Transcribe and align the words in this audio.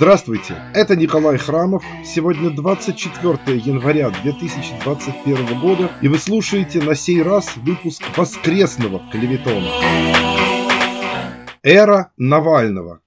Здравствуйте, 0.00 0.54
это 0.74 0.94
Николай 0.94 1.38
Храмов. 1.38 1.82
Сегодня 2.04 2.50
24 2.50 3.58
января 3.58 4.10
2021 4.10 5.60
года, 5.60 5.90
и 6.00 6.06
вы 6.06 6.18
слушаете 6.18 6.80
на 6.80 6.94
сей 6.94 7.20
раз 7.20 7.56
выпуск 7.56 8.04
воскресного 8.16 9.02
клеветона. 9.10 9.66
Эра 11.64 12.12
Навального. 12.16 13.00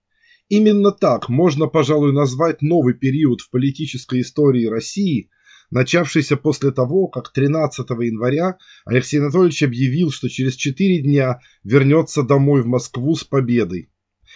Именно 0.50 0.92
так 0.92 1.29
можно, 1.29 1.67
пожалуй, 1.67 2.12
назвать 2.12 2.62
новый 2.62 2.94
период 2.94 3.39
в 3.39 3.51
политической 3.51 4.19
истории 4.19 4.65
России, 4.65 5.29
начавшийся 5.69 6.35
после 6.35 6.71
того, 6.71 7.08
как 7.08 7.31
13 7.31 7.89
января 7.89 8.58
Алексей 8.83 9.21
Анатольевич 9.21 9.63
объявил, 9.63 10.12
что 10.12 10.28
через 10.28 10.55
4 10.55 11.03
дня 11.03 11.39
вернется 11.63 12.23
домой 12.23 12.63
в 12.63 12.67
Москву 12.67 13.15
с 13.15 13.23
победой. 13.23 13.90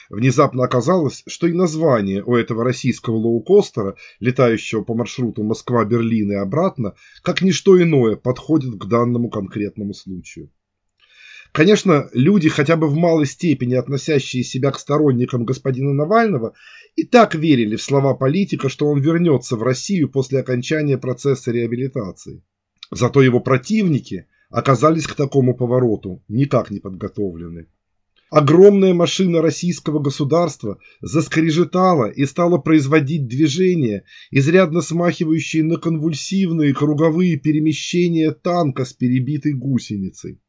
Внезапно 0.10 0.64
оказалось, 0.64 1.24
что 1.26 1.48
и 1.48 1.54
название 1.54 2.24
у 2.24 2.36
этого 2.36 2.64
российского 2.64 3.16
лоукостера, 3.16 3.96
летающего 4.20 4.84
по 4.84 4.94
маршруту 4.94 5.44
Москва-Берлин 5.44 6.32
и 6.32 6.36
обратно, 6.36 6.96
как 7.24 7.42
ничто 7.42 7.82
иное, 7.82 8.16
подходит 8.16 8.76
к 8.76 8.86
данному 8.86 9.30
конкретному 9.30 9.94
случаю. 9.94 10.52
Конечно, 11.52 12.10
люди, 12.12 12.50
хотя 12.50 12.76
бы 12.76 12.88
в 12.88 12.96
малой 12.96 13.26
степени 13.26 13.76
относящие 13.76 14.44
себя 14.44 14.72
к 14.72 14.80
сторонникам 14.80 15.46
господина 15.46 15.94
Навального, 15.94 16.54
и 16.96 17.04
так 17.04 17.34
верили 17.34 17.78
в 17.78 17.82
слова 17.82 18.14
политика, 18.14 18.68
что 18.68 18.88
он 18.88 19.00
вернется 19.00 19.56
в 19.56 19.64
Россию 19.64 20.10
после 20.10 20.40
окончания 20.40 20.98
процесса 20.98 21.52
реабилитации. 21.52 22.44
Зато 22.92 23.22
его 23.22 23.40
противники 23.40 24.28
оказались 24.50 25.08
к 25.08 25.16
такому 25.16 25.56
повороту 25.56 26.24
никак 26.28 26.72
не 26.72 26.80
подготовлены. 26.80 27.68
Огромная 28.32 28.94
машина 28.94 29.42
российского 29.42 30.00
государства 30.00 30.80
заскрежетала 31.00 32.10
и 32.10 32.26
стала 32.26 32.58
производить 32.58 33.28
движения, 33.28 34.04
изрядно 34.32 34.82
смахивающие 34.82 35.64
на 35.64 35.78
конвульсивные 35.78 36.74
круговые 36.74 37.38
перемещения 37.38 38.32
танка 38.32 38.84
с 38.84 38.94
перебитой 38.94 39.54
гусеницей. 39.54 40.40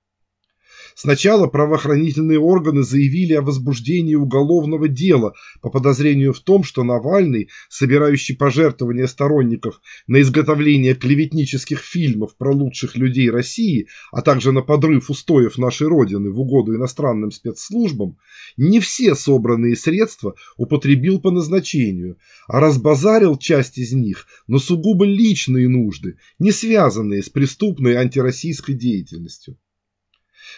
Сначала 0.98 1.46
правоохранительные 1.46 2.38
органы 2.38 2.82
заявили 2.82 3.34
о 3.34 3.42
возбуждении 3.42 4.14
уголовного 4.14 4.88
дела 4.88 5.34
по 5.60 5.68
подозрению 5.68 6.32
в 6.32 6.40
том, 6.40 6.64
что 6.64 6.84
Навальный, 6.84 7.50
собирающий 7.68 8.34
пожертвования 8.34 9.06
сторонников 9.06 9.82
на 10.06 10.22
изготовление 10.22 10.94
клеветнических 10.94 11.80
фильмов 11.80 12.34
про 12.38 12.50
лучших 12.50 12.96
людей 12.96 13.28
России, 13.28 13.88
а 14.10 14.22
также 14.22 14.52
на 14.52 14.62
подрыв 14.62 15.10
устоев 15.10 15.58
нашей 15.58 15.86
Родины 15.86 16.30
в 16.30 16.40
угоду 16.40 16.74
иностранным 16.74 17.30
спецслужбам, 17.30 18.16
не 18.56 18.80
все 18.80 19.14
собранные 19.14 19.76
средства 19.76 20.34
употребил 20.56 21.20
по 21.20 21.30
назначению, 21.30 22.16
а 22.48 22.58
разбазарил 22.58 23.36
часть 23.36 23.76
из 23.76 23.92
них 23.92 24.26
на 24.46 24.58
сугубо 24.58 25.04
личные 25.04 25.68
нужды, 25.68 26.16
не 26.38 26.52
связанные 26.52 27.22
с 27.22 27.28
преступной 27.28 27.96
антироссийской 27.96 28.74
деятельностью. 28.74 29.58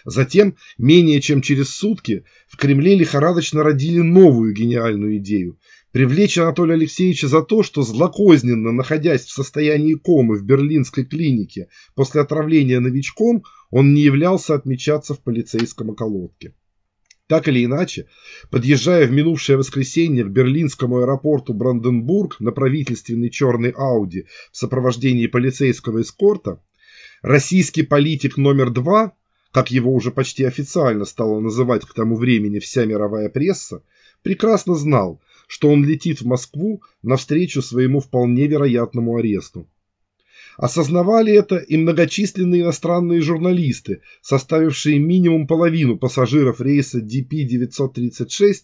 Затем, 0.05 0.57
менее 0.79 1.21
чем 1.21 1.43
через 1.43 1.71
сутки, 1.71 2.25
в 2.47 2.57
Кремле 2.57 2.95
лихорадочно 2.97 3.63
родили 3.63 4.01
новую 4.01 4.55
гениальную 4.55 5.19
идею– 5.19 5.59
привлечь 5.93 6.39
Анатолия 6.39 6.75
Алексеевича 6.75 7.29
за 7.29 7.43
то, 7.43 7.63
что 7.63 7.83
злокозненно, 7.83 8.73
находясь 8.73 9.25
в 9.25 9.31
состоянии 9.31 9.95
комы 9.95 10.37
в 10.37 10.45
берлинской 10.45 11.05
клинике 11.05 11.69
после 11.95 12.21
отравления 12.21 12.81
новичком, 12.81 13.43
он 13.71 13.95
не 13.95 14.03
являлся 14.03 14.55
отмечаться 14.55 15.15
в 15.15 15.23
полицейском 15.23 15.91
околотке. 15.91 16.55
Так 17.27 17.47
или 17.47 17.65
иначе, 17.65 18.07
подъезжая 18.51 19.07
в 19.07 19.13
минувшее 19.13 19.59
воскресенье 19.59 20.25
к 20.25 20.29
берлинскому 20.29 20.99
аэропорту 20.99 21.53
Бранденбург 21.53 22.41
на 22.41 22.53
правительственной 22.53 23.29
черной 23.29 23.71
Ауди 23.71 24.27
в 24.51 24.57
сопровождении 24.57 25.27
полицейского 25.27 26.01
эскорта, 26.01 26.63
российский 27.21 27.83
политик 27.83 28.39
номер 28.39 28.71
два 28.71 29.18
как 29.53 29.71
его 29.71 29.93
уже 29.95 30.11
почти 30.11 30.45
официально 30.45 31.05
стала 31.05 31.41
называть 31.41 31.85
к 31.85 31.95
тому 31.95 32.17
времени 32.17 32.59
вся 32.59 32.85
мировая 32.85 33.29
пресса, 33.29 33.83
прекрасно 34.23 34.75
знал, 34.75 35.21
что 35.47 35.71
он 35.71 35.85
летит 35.85 36.21
в 36.21 36.27
Москву 36.27 36.83
навстречу 37.03 37.63
своему 37.63 38.01
вполне 38.01 38.47
вероятному 38.47 39.17
аресту. 39.17 39.69
Осознавали 40.59 41.33
это 41.33 41.57
и 41.57 41.77
многочисленные 41.77 42.63
иностранные 42.63 43.21
журналисты, 43.21 44.03
составившие 44.23 44.99
минимум 44.99 45.47
половину 45.47 45.97
пассажиров 45.97 46.61
рейса 46.61 46.99
DP-936 46.99 48.55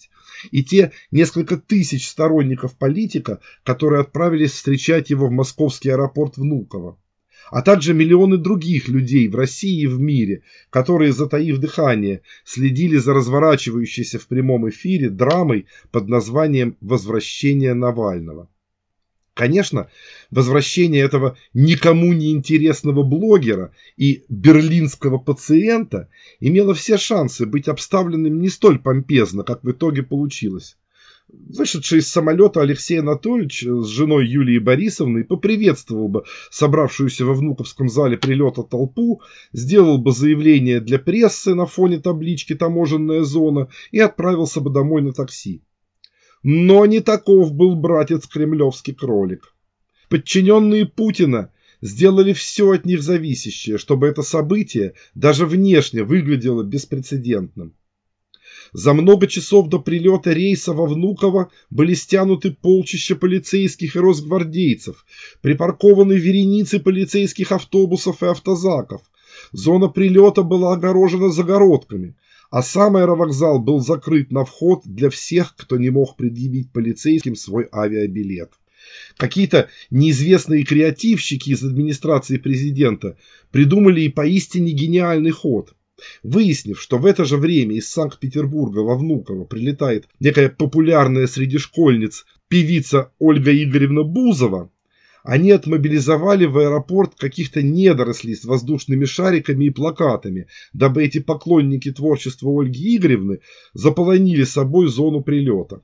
и 0.50 0.64
те 0.64 0.90
несколько 1.12 1.56
тысяч 1.56 2.08
сторонников 2.08 2.76
политика, 2.76 3.38
которые 3.62 4.00
отправились 4.00 4.52
встречать 4.52 5.10
его 5.10 5.28
в 5.28 5.30
московский 5.30 5.90
аэропорт 5.90 6.36
Внуково 6.36 6.98
а 7.50 7.62
также 7.62 7.94
миллионы 7.94 8.36
других 8.36 8.88
людей 8.88 9.28
в 9.28 9.36
России 9.36 9.82
и 9.82 9.86
в 9.86 10.00
мире, 10.00 10.42
которые, 10.70 11.12
затаив 11.12 11.58
дыхание, 11.58 12.22
следили 12.44 12.96
за 12.96 13.14
разворачивающейся 13.14 14.18
в 14.18 14.26
прямом 14.26 14.68
эфире 14.68 15.10
драмой 15.10 15.66
под 15.90 16.08
названием 16.08 16.76
«Возвращение 16.80 17.74
Навального». 17.74 18.48
Конечно, 19.34 19.88
возвращение 20.30 21.02
этого 21.02 21.36
никому 21.52 22.12
не 22.12 22.30
интересного 22.30 23.02
блогера 23.02 23.72
и 23.96 24.24
берлинского 24.28 25.18
пациента 25.18 26.08
имело 26.38 26.72
все 26.72 26.96
шансы 26.96 27.44
быть 27.44 27.66
обставленным 27.66 28.40
не 28.40 28.48
столь 28.48 28.78
помпезно, 28.78 29.42
как 29.42 29.64
в 29.64 29.70
итоге 29.72 30.04
получилось. 30.04 30.76
Вышедший 31.28 32.00
из 32.00 32.08
самолета 32.08 32.60
Алексей 32.60 33.00
Анатольевич 33.00 33.62
с 33.62 33.86
женой 33.86 34.28
Юлией 34.28 34.58
Борисовной 34.58 35.24
поприветствовал 35.24 36.08
бы 36.08 36.24
собравшуюся 36.50 37.24
во 37.24 37.32
внуковском 37.32 37.88
зале 37.88 38.18
прилета 38.18 38.62
толпу, 38.62 39.22
сделал 39.52 39.98
бы 39.98 40.12
заявление 40.12 40.80
для 40.80 40.98
прессы 40.98 41.54
на 41.54 41.64
фоне 41.64 41.98
таблички 41.98 42.54
«Таможенная 42.54 43.22
зона» 43.22 43.68
и 43.90 44.00
отправился 44.00 44.60
бы 44.60 44.70
домой 44.70 45.00
на 45.00 45.12
такси. 45.12 45.62
Но 46.42 46.84
не 46.84 47.00
таков 47.00 47.54
был 47.54 47.74
братец 47.74 48.26
кремлевский 48.26 48.94
кролик. 48.94 49.54
Подчиненные 50.10 50.84
Путина 50.84 51.52
сделали 51.80 52.34
все 52.34 52.70
от 52.70 52.84
них 52.84 53.02
зависящее, 53.02 53.78
чтобы 53.78 54.08
это 54.08 54.22
событие 54.22 54.92
даже 55.14 55.46
внешне 55.46 56.04
выглядело 56.04 56.62
беспрецедентным. 56.62 57.74
За 58.74 58.92
много 58.92 59.28
часов 59.28 59.68
до 59.68 59.78
прилета 59.78 60.32
рейса 60.32 60.72
во 60.72 60.86
Внуково 60.86 61.48
были 61.70 61.94
стянуты 61.94 62.50
полчища 62.50 63.14
полицейских 63.14 63.94
и 63.94 64.00
росгвардейцев, 64.00 65.06
припаркованы 65.42 66.14
вереницы 66.14 66.80
полицейских 66.80 67.52
автобусов 67.52 68.24
и 68.24 68.26
автозаков. 68.26 69.02
Зона 69.52 69.86
прилета 69.86 70.42
была 70.42 70.72
огорожена 70.72 71.30
загородками, 71.30 72.16
а 72.50 72.62
сам 72.62 72.96
аэровокзал 72.96 73.60
был 73.60 73.78
закрыт 73.78 74.32
на 74.32 74.44
вход 74.44 74.82
для 74.84 75.08
всех, 75.08 75.54
кто 75.56 75.76
не 75.76 75.90
мог 75.90 76.16
предъявить 76.16 76.72
полицейским 76.72 77.36
свой 77.36 77.68
авиабилет. 77.72 78.50
Какие-то 79.16 79.68
неизвестные 79.90 80.64
креативщики 80.64 81.50
из 81.50 81.62
администрации 81.62 82.38
президента 82.38 83.16
придумали 83.52 84.00
и 84.00 84.08
поистине 84.08 84.72
гениальный 84.72 85.30
ход– 85.30 85.74
Выяснив, 86.22 86.80
что 86.80 86.98
в 86.98 87.06
это 87.06 87.24
же 87.24 87.36
время 87.36 87.76
из 87.76 87.90
Санкт-Петербурга 87.90 88.80
во 88.80 88.96
Внуково 88.96 89.44
прилетает 89.44 90.08
некая 90.20 90.48
популярная 90.48 91.26
среди 91.26 91.58
школьниц 91.58 92.24
певица 92.48 93.12
Ольга 93.18 93.52
Игоревна 93.52 94.02
Бузова, 94.02 94.70
они 95.24 95.52
отмобилизовали 95.52 96.44
в 96.44 96.58
аэропорт 96.58 97.14
каких-то 97.14 97.62
недорослей 97.62 98.36
с 98.36 98.44
воздушными 98.44 99.06
шариками 99.06 99.64
и 99.64 99.70
плакатами, 99.70 100.48
дабы 100.74 101.02
эти 101.02 101.18
поклонники 101.18 101.90
творчества 101.90 102.50
Ольги 102.50 102.96
Игоревны 102.96 103.40
заполонили 103.72 104.44
собой 104.44 104.88
зону 104.88 105.22
прилета. 105.22 105.80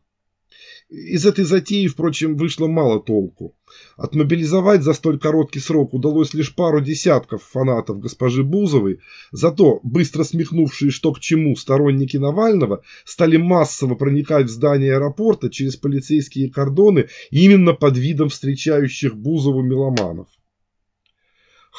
Из 0.91 1.25
этой 1.25 1.45
затеи, 1.45 1.87
впрочем, 1.87 2.37
вышло 2.37 2.67
мало 2.67 3.01
толку. 3.01 3.55
Отмобилизовать 3.97 4.83
за 4.83 4.93
столь 4.93 5.21
короткий 5.21 5.61
срок 5.61 5.95
удалось 5.95 6.35
лишь 6.35 6.53
пару 6.53 6.81
десятков 6.81 7.45
фанатов 7.45 8.01
госпожи 8.01 8.43
Бузовой, 8.43 8.99
зато 9.31 9.79
быстро 9.85 10.25
смехнувшие 10.25 10.91
что 10.91 11.13
к 11.13 11.21
чему 11.21 11.55
сторонники 11.55 12.17
Навального 12.17 12.83
стали 13.05 13.37
массово 13.37 13.95
проникать 13.95 14.47
в 14.47 14.51
здание 14.51 14.95
аэропорта 14.95 15.49
через 15.49 15.77
полицейские 15.77 16.51
кордоны 16.51 17.07
именно 17.31 17.73
под 17.73 17.97
видом 17.97 18.29
встречающих 18.29 19.17
Бузову 19.17 19.63
меломанов. 19.63 20.27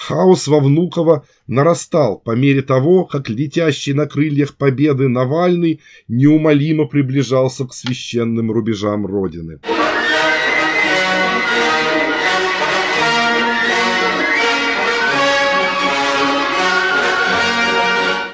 Хаос 0.08 0.48
во 0.48 0.60
Внуково 0.60 1.26
нарастал 1.46 2.18
по 2.18 2.32
мере 2.32 2.64
того, 2.64 3.06
как 3.06 3.30
летящий 3.30 3.94
на 3.94 4.08
крыльях 4.08 4.56
победы 4.56 5.08
Навальный 5.08 5.80
неумолимо 6.08 6.86
приближался 6.86 7.68
к 7.68 7.74
священным 7.74 8.52
рубежам 8.52 9.06
Родины. 9.06 9.60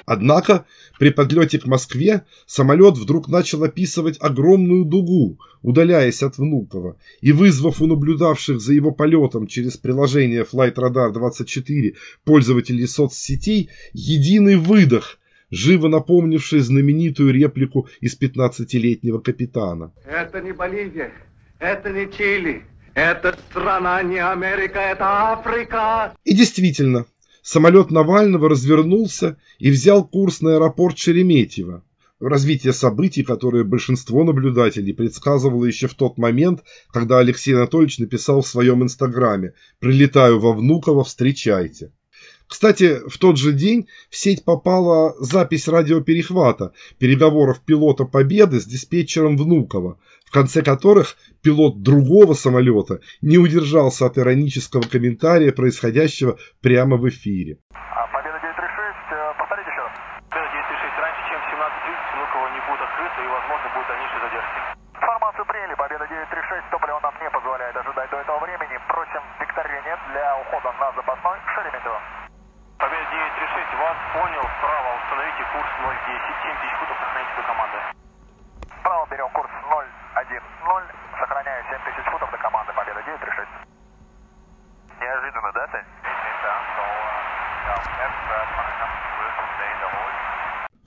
Однако 0.06 0.66
При 1.00 1.12
подлете 1.12 1.60
к 1.60 1.66
Москве 1.66 2.26
самолет 2.46 2.98
вдруг 2.98 3.28
начал 3.28 3.64
описывать 3.64 4.18
огромную 4.20 4.86
дугу, 4.86 5.40
удаляясь 5.62 6.24
от 6.24 6.38
Внуково, 6.38 6.98
и 7.22 7.32
вызвав 7.32 7.82
у 7.82 7.88
наблюдавших 7.88 8.60
за 8.60 8.74
его 8.74 8.92
полетом 8.92 9.48
через 9.48 9.78
приложение 9.78 10.44
Flight 10.44 10.76
Radar 10.76 11.12
24 11.12 11.96
пользователей 12.24 12.88
соцсетей 12.88 13.70
единый 13.94 14.56
выдох, 14.56 15.20
живо 15.52 15.88
напомнивший 15.88 16.60
знаменитую 16.60 17.32
реплику 17.32 17.88
из 18.02 18.20
15-летнего 18.20 19.20
капитана. 19.20 19.94
Это 20.06 20.42
не 20.42 20.52
Боливия, 20.52 21.12
это 21.60 21.92
не 21.92 22.12
Чили, 22.12 22.64
это 22.96 23.38
страна 23.50 24.02
не 24.02 24.18
Америка, 24.18 24.80
это 24.80 25.34
Африка. 25.34 26.16
И 26.24 26.34
действительно, 26.36 27.06
самолет 27.48 27.92
Навального 27.92 28.50
развернулся 28.50 29.38
и 29.58 29.72
взял 29.72 30.06
курс 30.06 30.42
на 30.42 30.56
аэропорт 30.56 30.98
Шереметьево. 30.98 31.82
Развитие 32.20 32.74
событий, 32.74 33.24
которое 33.24 33.64
большинство 33.64 34.26
наблюдателей 34.26 34.92
предсказывало 34.92 35.64
еще 35.64 35.88
в 35.88 35.94
тот 35.94 36.18
момент, 36.18 36.64
когда 36.92 37.20
Алексей 37.20 37.56
Анатольевич 37.56 38.00
написал 38.00 38.42
в 38.42 38.48
своем 38.48 38.84
инстаграме 38.84 39.54
«Прилетаю 39.80 40.40
во 40.40 40.52
Внуково, 40.52 41.06
встречайте». 41.06 41.94
Кстати, 42.48 43.02
в 43.08 43.18
тот 43.18 43.38
же 43.38 43.52
день 43.52 43.88
в 44.10 44.16
сеть 44.16 44.46
попала 44.46 45.16
запись 45.20 45.68
радиоперехвата 45.68 46.72
переговоров 46.98 47.60
пилота 47.66 48.06
«Победы» 48.06 48.62
с 48.62 48.66
диспетчером 48.66 49.36
Внуково, 49.38 50.00
в 50.26 50.32
конце 50.32 50.62
которых 50.62 51.18
пилот 51.42 51.82
другого 51.82 52.34
самолета 52.34 53.02
не 53.22 53.38
удержался 53.38 54.06
от 54.06 54.18
иронического 54.18 54.82
комментария 54.82 55.52
происходящего 55.52 56.38
прямо 56.62 56.96
в 56.96 57.08
эфире. 57.10 57.60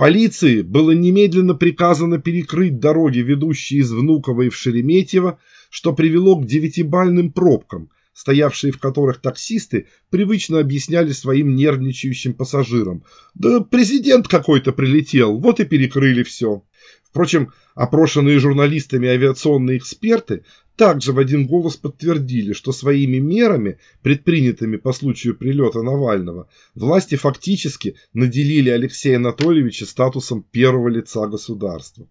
Полиции 0.00 0.62
было 0.62 0.92
немедленно 0.92 1.54
приказано 1.54 2.18
перекрыть 2.18 2.80
дороги, 2.80 3.18
ведущие 3.18 3.80
из 3.80 3.92
Внуково 3.92 4.42
и 4.42 4.48
в 4.48 4.56
Шереметьево, 4.56 5.38
что 5.68 5.92
привело 5.92 6.36
к 6.36 6.46
девятибальным 6.46 7.30
пробкам, 7.30 7.90
стоявшие 8.14 8.72
в 8.72 8.78
которых 8.78 9.20
таксисты 9.20 9.88
привычно 10.08 10.58
объясняли 10.58 11.12
своим 11.12 11.54
нервничающим 11.54 12.32
пассажирам. 12.32 13.04
«Да 13.34 13.60
президент 13.60 14.26
какой-то 14.26 14.72
прилетел, 14.72 15.38
вот 15.38 15.60
и 15.60 15.66
перекрыли 15.66 16.22
все». 16.22 16.62
Впрочем, 17.10 17.52
опрошенные 17.74 18.38
журналистами 18.38 19.08
авиационные 19.08 19.78
эксперты 19.78 20.44
также 20.80 21.12
в 21.12 21.18
один 21.18 21.46
голос 21.46 21.76
подтвердили, 21.76 22.54
что 22.54 22.72
своими 22.72 23.18
мерами, 23.18 23.76
предпринятыми 24.00 24.78
по 24.78 24.94
случаю 24.94 25.36
прилета 25.36 25.82
Навального, 25.82 26.48
власти 26.74 27.16
фактически 27.16 27.96
наделили 28.14 28.70
Алексея 28.70 29.16
Анатольевича 29.16 29.84
статусом 29.84 30.42
первого 30.42 30.88
лица 30.88 31.26
государства. 31.26 32.08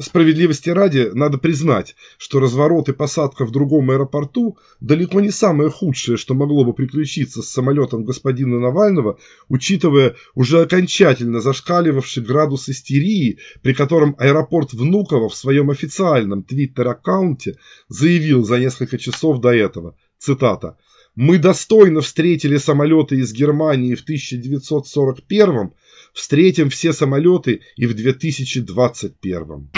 Справедливости 0.00 0.70
ради, 0.70 1.10
надо 1.12 1.38
признать, 1.38 1.96
что 2.18 2.38
разворот 2.38 2.88
и 2.88 2.92
посадка 2.92 3.44
в 3.44 3.50
другом 3.50 3.90
аэропорту 3.90 4.56
далеко 4.80 5.20
не 5.20 5.30
самое 5.30 5.70
худшее, 5.70 6.16
что 6.16 6.34
могло 6.34 6.64
бы 6.64 6.72
приключиться 6.72 7.42
с 7.42 7.48
самолетом 7.48 8.04
господина 8.04 8.60
Навального, 8.60 9.18
учитывая 9.48 10.14
уже 10.36 10.60
окончательно 10.60 11.40
зашкаливавший 11.40 12.22
градус 12.22 12.68
истерии, 12.68 13.38
при 13.62 13.74
котором 13.74 14.14
аэропорт 14.18 14.72
Внуково 14.72 15.28
в 15.28 15.34
своем 15.34 15.70
официальном 15.70 16.44
твиттер-аккаунте 16.44 17.56
заявил 17.88 18.44
за 18.44 18.60
несколько 18.60 18.98
часов 18.98 19.40
до 19.40 19.52
этого, 19.52 19.96
цитата, 20.18 20.76
«Мы 21.16 21.38
достойно 21.38 22.02
встретили 22.02 22.58
самолеты 22.58 23.16
из 23.16 23.32
Германии 23.32 23.96
в 23.96 24.02
1941 24.02 25.72
Встретим 26.12 26.70
все 26.70 26.92
самолеты 26.92 27.60
и 27.76 27.86
в 27.86 27.94
2021. 27.94 29.70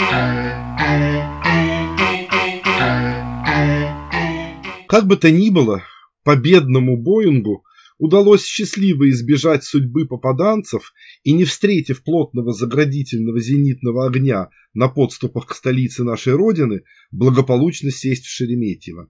Как 4.87 5.07
бы 5.07 5.15
то 5.15 5.31
ни 5.31 5.49
было, 5.49 5.83
победному 6.23 6.97
Боингу 6.97 7.63
удалось 7.97 8.43
счастливо 8.43 9.09
избежать 9.11 9.63
судьбы 9.63 10.07
попаданцев 10.07 10.91
и, 11.23 11.33
не 11.33 11.45
встретив 11.45 12.03
плотного 12.03 12.51
заградительного 12.51 13.39
зенитного 13.39 14.07
огня 14.07 14.49
на 14.73 14.87
подступах 14.89 15.45
к 15.45 15.53
столице 15.53 16.03
нашей 16.03 16.33
Родины, 16.33 16.81
благополучно 17.11 17.91
сесть 17.91 18.25
в 18.25 18.29
Шереметьево. 18.29 19.07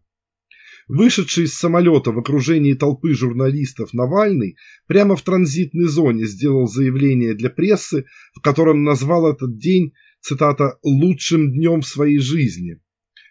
Вышедший 0.88 1.46
из 1.46 1.54
самолета 1.54 2.12
в 2.12 2.20
окружении 2.20 2.74
толпы 2.74 3.14
журналистов 3.14 3.94
Навальный 3.94 4.58
прямо 4.88 5.16
в 5.16 5.22
транзитной 5.22 5.86
зоне 5.86 6.26
сделал 6.26 6.68
заявление 6.68 7.34
для 7.34 7.50
прессы, 7.50 8.06
в 8.34 8.42
котором 8.42 8.84
назвал 8.84 9.32
этот 9.32 9.58
день, 9.58 9.94
цитата, 10.22 10.78
«лучшим 10.84 11.52
днем 11.52 11.82
в 11.82 11.88
своей 11.88 12.20
жизни». 12.20 12.80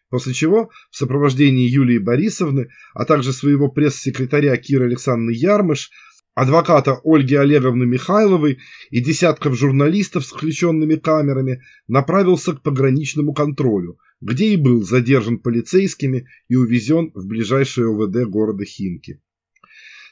После 0.08 0.32
чего 0.32 0.70
в 0.90 0.96
сопровождении 0.96 1.68
Юлии 1.68 1.98
Борисовны, 1.98 2.68
а 2.94 3.04
также 3.04 3.32
своего 3.32 3.68
пресс-секретаря 3.68 4.56
Кира 4.56 4.84
Александровны 4.84 5.30
Ярмыш, 5.30 5.90
адвоката 6.34 6.98
Ольги 7.04 7.36
Олеговны 7.36 7.86
Михайловой 7.86 8.58
и 8.90 9.00
десятков 9.00 9.56
журналистов 9.56 10.24
с 10.24 10.32
включенными 10.32 10.96
камерами 10.96 11.62
направился 11.86 12.54
к 12.54 12.62
пограничному 12.62 13.34
контролю– 13.34 13.98
где 14.20 14.52
и 14.52 14.56
был 14.56 14.82
задержан 14.82 15.38
полицейскими 15.38 16.28
и 16.48 16.56
увезен 16.56 17.10
в 17.14 17.26
ближайшее 17.26 17.88
ОВД 17.88 18.28
города 18.28 18.64
Химки. 18.64 19.20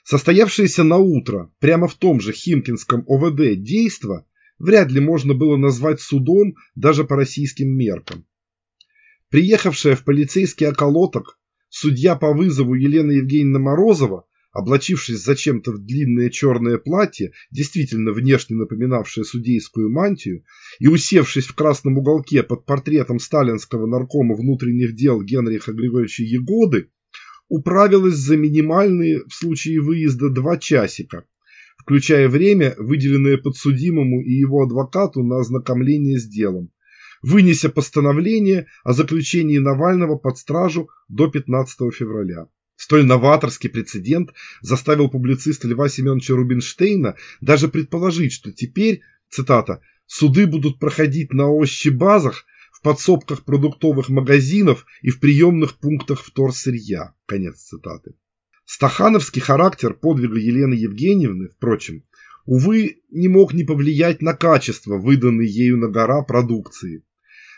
Состоявшееся 0.05 0.84
на 0.84 0.96
утро 0.96 1.52
прямо 1.58 1.87
в 1.87 1.94
том 1.94 2.20
же 2.20 2.32
Химкинском 2.32 3.05
ОВД 3.06 3.60
действо 3.62 4.26
вряд 4.58 4.90
ли 4.90 5.00
можно 5.00 5.34
было 5.34 5.56
назвать 5.56 6.00
судом 6.00 6.55
даже 6.75 7.05
по 7.05 7.16
российским 7.16 7.69
меркам. 7.69 8.25
Приехавшая 9.28 9.94
в 9.96 10.05
полицейский 10.05 10.67
околоток 10.67 11.38
судья 11.69 12.17
по 12.17 12.32
вызову 12.32 12.74
Елена 12.74 13.12
Евгеньевна 13.12 13.58
Морозова 13.58 14.24
облачившись 14.52 15.22
зачем-то 15.22 15.72
в 15.72 15.78
длинное 15.78 16.31
черное 16.31 16.78
платье, 16.78 17.32
действительно 17.50 18.12
внешне 18.12 18.56
напоминавшее 18.56 19.24
судейскую 19.24 19.90
мантию, 19.90 20.44
и 20.78 20.88
усевшись 20.88 21.46
в 21.46 21.55
красном 21.55 21.98
уголке 21.98 22.43
под 22.43 22.64
портретом 22.64 23.19
сталинского 23.19 23.86
наркома 23.86 24.34
внутренних 24.34 24.94
дел 24.94 25.22
Генриха 25.22 25.72
Григорьевича 25.72 26.22
Егоды, 26.22 26.90
управилась 27.48 28.17
за 28.17 28.36
минимальные 28.36 29.24
в 29.26 29.32
случае 29.32 29.81
выезда 29.81 30.31
два 30.31 30.56
часика, 30.56 31.24
включая 31.78 32.28
время, 32.28 32.74
выделенное 32.78 33.38
подсудимому 33.38 34.22
и 34.22 34.32
его 34.32 34.62
адвокату 34.62 35.22
на 35.22 35.38
ознакомление 35.38 36.19
с 36.19 36.26
делом, 36.26 36.70
вынеся 37.22 37.70
постановление 37.70 38.67
о 38.84 38.93
заключении 38.93 39.58
Навального 39.58 40.17
под 40.17 40.38
стражу 40.38 40.88
до 41.08 41.28
15 41.28 41.94
февраля. 41.94 42.48
Столь 42.79 43.06
новаторский 43.06 43.69
прецедент 43.69 44.32
заставил 44.61 45.11
публициста 45.11 45.67
Льва 45.67 45.89
Семеновича 45.89 46.37
Рубинштейна 46.37 47.17
даже 47.41 47.67
предположить, 47.67 48.32
что 48.32 48.53
теперь, 48.53 49.03
цитата, 49.29 49.82
«суды 50.06 50.47
будут 50.47 50.79
проходить 50.79 51.32
на 51.32 51.49
ощебазах, 51.49 52.47
в 52.70 52.81
подсобках 52.81 53.44
продуктовых 53.44 54.08
магазинов 54.11 54.87
и 55.03 55.11
в 55.11 55.19
приемных 55.19 55.79
пунктах 55.79 56.23
вторсырья». 56.23 57.15
Конец 57.27 57.56
цитаты. 57.56 58.15
Стахановский 58.65 59.43
характер 59.43 59.93
подвига 59.94 60.39
Елены 60.39 60.75
Евгеньевны, 60.75 61.49
впрочем, 61.49 62.05
увы, 62.44 63.03
не 63.11 63.27
мог 63.27 63.55
не 63.55 63.65
повлиять 63.65 64.23
на 64.23 64.35
качество 64.35 64.99
выданной 64.99 65.49
ею 65.49 65.79
на 65.79 65.89
гора 65.89 66.23
продукции. 66.23 67.03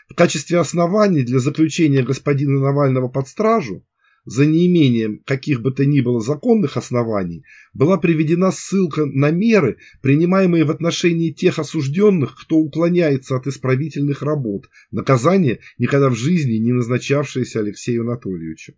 В 0.09 0.15
качестве 0.15 0.57
оснований 0.57 1.21
для 1.21 1.37
заключения 1.37 2.01
господина 2.01 2.59
Навального 2.59 3.07
под 3.07 3.27
стражу 3.27 3.85
за 4.25 4.45
неимением 4.45 5.21
каких 5.25 5.61
бы 5.61 5.71
то 5.71 5.85
ни 5.85 6.01
было 6.01 6.21
законных 6.21 6.77
оснований, 6.77 7.43
была 7.73 7.97
приведена 7.97 8.51
ссылка 8.51 9.05
на 9.05 9.31
меры, 9.31 9.77
принимаемые 10.01 10.63
в 10.63 10.71
отношении 10.71 11.31
тех 11.31 11.59
осужденных, 11.59 12.35
кто 12.39 12.57
уклоняется 12.57 13.35
от 13.35 13.47
исправительных 13.47 14.21
работ, 14.21 14.69
наказание, 14.91 15.59
никогда 15.77 16.09
в 16.09 16.15
жизни 16.15 16.57
не 16.57 16.71
назначавшееся 16.71 17.59
Алексею 17.59 18.01
Анатольевичу. 18.01 18.73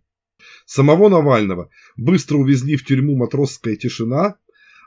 Самого 0.66 1.08
Навального 1.08 1.70
быстро 1.96 2.38
увезли 2.38 2.76
в 2.76 2.84
тюрьму 2.84 3.16
«Матросская 3.16 3.76
тишина», 3.76 4.36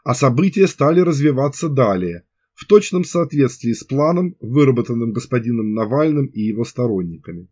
а 0.04 0.14
события 0.14 0.68
стали 0.68 1.02
развиваться 1.02 1.70
далее. 1.70 2.24
в 2.58 2.66
точном 2.66 3.04
соответствии 3.04 3.74
с 3.74 3.84
планом, 3.84 4.36
выработанным 4.40 5.14
господином 5.14 5.74
Навальным 5.76 6.26
и 6.26 6.42
его 6.42 6.64
сторонниками. 6.66 7.50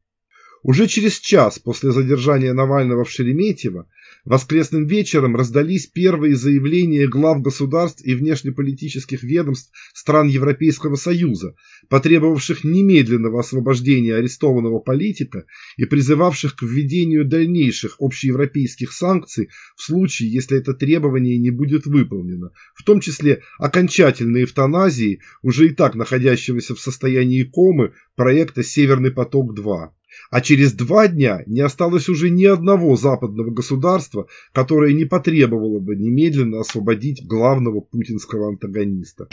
Уже 0.67 0.87
через 0.87 1.19
час 1.19 1.59
после 1.59 1.91
задержания 1.91 2.51
Навального 2.51 3.03
в 3.03 3.11
Шереметьево 3.11 3.87
воскресным 4.25 4.87
вечером 4.87 5.35
раздались 5.35 5.85
первые 5.85 6.35
заявления 6.35 7.07
глав 7.07 7.39
государств 7.43 8.03
и 8.03 8.15
внешнеполитических 8.15 9.21
ведомств 9.21 9.71
стран 9.93 10.27
Европейского 10.27 10.95
Союза, 10.95 11.55
потребовавших 11.87 12.63
немедленного 12.63 13.41
освобождения 13.41 14.15
арестованного 14.15 14.79
политика 14.79 15.45
и 15.77 15.85
призывавших 15.85 16.55
к 16.55 16.63
введению 16.63 17.25
дальнейших 17.25 17.97
общеевропейских 17.99 18.91
санкций 18.91 19.49
в 19.75 19.83
случае, 19.83 20.33
если 20.33 20.57
это 20.57 20.73
требование 20.73 21.37
не 21.37 21.51
будет 21.51 21.85
выполнено, 21.85 22.49
в 22.73 22.81
том 22.81 23.01
числе 23.01 23.43
окончательной 23.59 24.45
эвтаназии 24.45 25.21
уже 25.43 25.67
и 25.67 25.75
так 25.75 25.93
находящегося 25.93 26.73
в 26.73 26.79
состоянии 26.79 27.43
комы 27.43 27.91
проекта 28.15 28.63
«Северный 28.63 29.11
поток-2». 29.11 29.91
А 30.31 30.41
через 30.41 30.73
два 30.73 31.07
дня 31.07 31.43
не 31.45 31.61
осталось 31.61 32.09
уже 32.09 32.29
ни 32.29 32.45
одного 32.45 32.95
западного 32.95 33.51
государства, 33.51 34.27
которое 34.53 34.93
не 34.93 35.05
потребовало 35.05 35.79
бы 35.79 35.95
немедленно 35.95 36.59
освободить 36.59 37.25
главного 37.25 37.81
путинского 37.81 38.49
антагониста. 38.49 39.27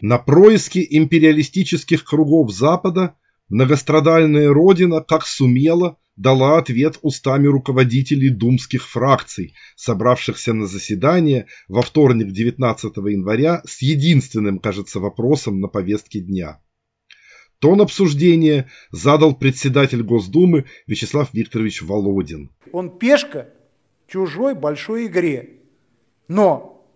На 0.00 0.18
происки 0.18 0.86
империалистических 0.90 2.04
кругов 2.04 2.52
Запада 2.52 3.14
многострадальная 3.48 4.52
родина, 4.52 5.00
как 5.00 5.26
сумела, 5.26 5.96
дала 6.16 6.58
ответ 6.58 6.98
устами 7.02 7.46
руководителей 7.46 8.28
думских 8.28 8.88
фракций, 8.88 9.54
собравшихся 9.76 10.52
на 10.52 10.66
заседание 10.66 11.46
во 11.68 11.82
вторник 11.82 12.32
19 12.32 12.96
января 12.96 13.62
с 13.64 13.82
единственным, 13.82 14.58
кажется, 14.58 15.00
вопросом 15.00 15.60
на 15.60 15.68
повестке 15.68 16.20
дня. 16.20 16.60
Тон 17.58 17.80
обсуждения 17.80 18.70
задал 18.90 19.34
председатель 19.34 20.02
Госдумы 20.02 20.66
Вячеслав 20.86 21.32
Викторович 21.32 21.82
Володин. 21.82 22.50
Он 22.72 22.98
пешка 22.98 23.48
в 24.06 24.10
чужой 24.12 24.54
большой 24.54 25.06
игре. 25.06 25.60
Но 26.28 26.86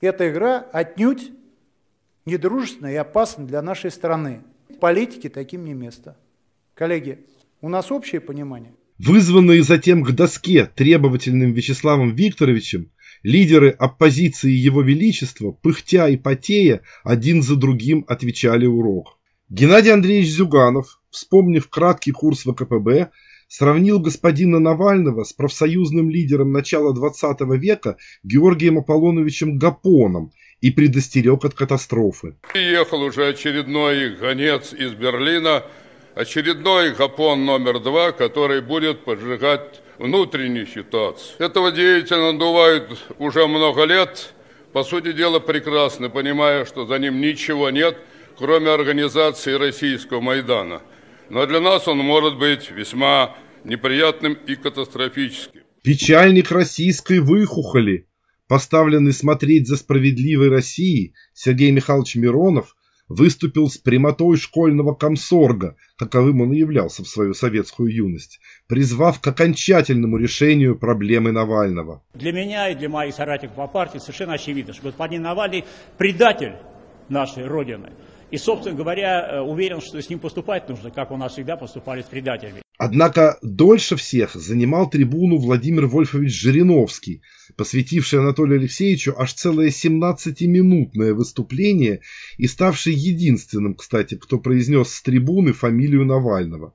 эта 0.00 0.30
игра 0.30 0.60
отнюдь 0.72 1.30
недружественна 2.24 2.92
и 2.92 2.96
опасна 2.96 3.46
для 3.46 3.60
нашей 3.62 3.90
страны. 3.90 4.42
Политике 4.80 5.28
таким 5.28 5.64
не 5.64 5.74
место. 5.74 6.16
Коллеги, 6.74 7.26
у 7.60 7.68
нас 7.68 7.90
общее 7.90 8.20
понимание. 8.20 8.74
Вызванные 8.98 9.62
затем 9.62 10.04
к 10.04 10.12
доске 10.12 10.66
требовательным 10.66 11.52
Вячеславом 11.52 12.14
Викторовичем, 12.14 12.90
лидеры 13.22 13.70
оппозиции 13.70 14.50
Его 14.50 14.82
Величества, 14.82 15.52
пыхтя 15.52 16.08
и 16.08 16.16
потея, 16.16 16.82
один 17.02 17.42
за 17.42 17.56
другим 17.56 18.04
отвечали 18.08 18.66
урок. 18.66 19.18
Геннадий 19.48 19.92
Андреевич 19.92 20.30
Зюганов, 20.30 21.00
вспомнив 21.10 21.68
краткий 21.68 22.12
курс 22.12 22.42
ВКПБ, 22.42 23.10
сравнил 23.48 24.00
господина 24.00 24.60
Навального 24.60 25.24
с 25.24 25.32
профсоюзным 25.32 26.08
лидером 26.10 26.52
начала 26.52 26.94
XX 26.94 27.58
века 27.58 27.96
Георгием 28.22 28.78
Аполлоновичем 28.78 29.58
Гапоном 29.58 30.32
и 30.60 30.70
предостерег 30.70 31.44
от 31.44 31.54
катастрофы. 31.54 32.36
Приехал 32.52 33.00
уже 33.02 33.28
очередной 33.28 34.14
гонец 34.14 34.72
из 34.72 34.92
Берлина– 34.92 35.64
очередной 36.14 36.92
ГАПОН 36.94 37.44
номер 37.44 37.80
два, 37.80 38.12
который 38.12 38.60
будет 38.60 39.04
поджигать 39.04 39.82
внутреннюю 39.98 40.66
ситуацию. 40.66 41.36
Этого 41.38 41.72
деятеля 41.72 42.32
надувают 42.32 42.98
уже 43.18 43.46
много 43.46 43.84
лет, 43.84 44.32
по 44.72 44.82
сути 44.82 45.12
дела 45.12 45.40
прекрасно, 45.40 46.10
понимая, 46.10 46.64
что 46.64 46.86
за 46.86 46.98
ним 46.98 47.20
ничего 47.20 47.70
нет, 47.70 47.98
кроме 48.36 48.70
организации 48.70 49.52
российского 49.52 50.20
Майдана. 50.20 50.82
Но 51.28 51.46
для 51.46 51.60
нас 51.60 51.86
он 51.88 51.98
может 51.98 52.38
быть 52.38 52.70
весьма 52.70 53.36
неприятным 53.64 54.34
и 54.34 54.56
катастрофическим. 54.56 55.60
Печальник 55.82 56.50
российской 56.50 57.20
выхухоли, 57.20 58.06
поставленный 58.48 59.12
смотреть 59.12 59.68
за 59.68 59.76
справедливой 59.76 60.48
Россией 60.48 61.14
Сергей 61.34 61.70
Михайлович 61.70 62.16
Миронов– 62.16 62.74
выступил 63.10 63.68
с 63.68 63.76
прямотой 63.76 64.38
школьного 64.38 64.94
комсорга, 64.94 65.76
каковым 65.96 66.40
он 66.40 66.52
и 66.52 66.58
являлся 66.58 67.02
в 67.02 67.08
свою 67.08 67.34
советскую 67.34 67.92
юность, 67.92 68.40
призвав 68.68 69.20
к 69.20 69.26
окончательному 69.26 70.16
решению 70.16 70.78
проблемы 70.78 71.32
Навального. 71.32 72.02
Для 72.14 72.32
меня 72.32 72.70
и 72.70 72.76
для 72.76 72.88
моих 72.88 73.14
соратников 73.14 73.56
по 73.56 73.66
партии 73.66 73.98
совершенно 73.98 74.34
очевидно, 74.34 74.72
что 74.72 74.84
господин 74.84 75.22
Навальный 75.22 75.64
предатель 75.98 76.54
нашей 77.08 77.46
Родины. 77.46 77.90
И, 78.30 78.38
собственно 78.38 78.76
говоря, 78.76 79.28
э, 79.28 79.40
уверен, 79.40 79.80
что 79.80 80.00
с 80.00 80.08
ним 80.08 80.20
поступать 80.20 80.68
нужно, 80.68 80.92
как 80.92 81.10
у 81.10 81.16
нас 81.16 81.32
всегда 81.32 81.56
поступали 81.56 82.02
с 82.02 82.06
предателями. 82.06 82.62
Однако 82.78 83.38
дольше 83.42 83.96
всех 83.96 84.34
занимал 84.34 84.88
трибуну 84.88 85.36
Владимир 85.38 85.86
Вольфович 85.86 86.32
Жириновский, 86.32 87.22
посвятивший 87.60 88.20
Анатолию 88.20 88.58
Алексеевичу 88.58 89.14
аж 89.18 89.34
целое 89.34 89.68
17-минутное 89.68 91.12
выступление 91.12 92.00
и 92.38 92.46
ставший 92.46 92.94
единственным, 92.94 93.74
кстати, 93.74 94.14
кто 94.14 94.38
произнес 94.38 94.88
с 94.88 95.02
трибуны 95.02 95.52
фамилию 95.52 96.06
Навального. 96.06 96.74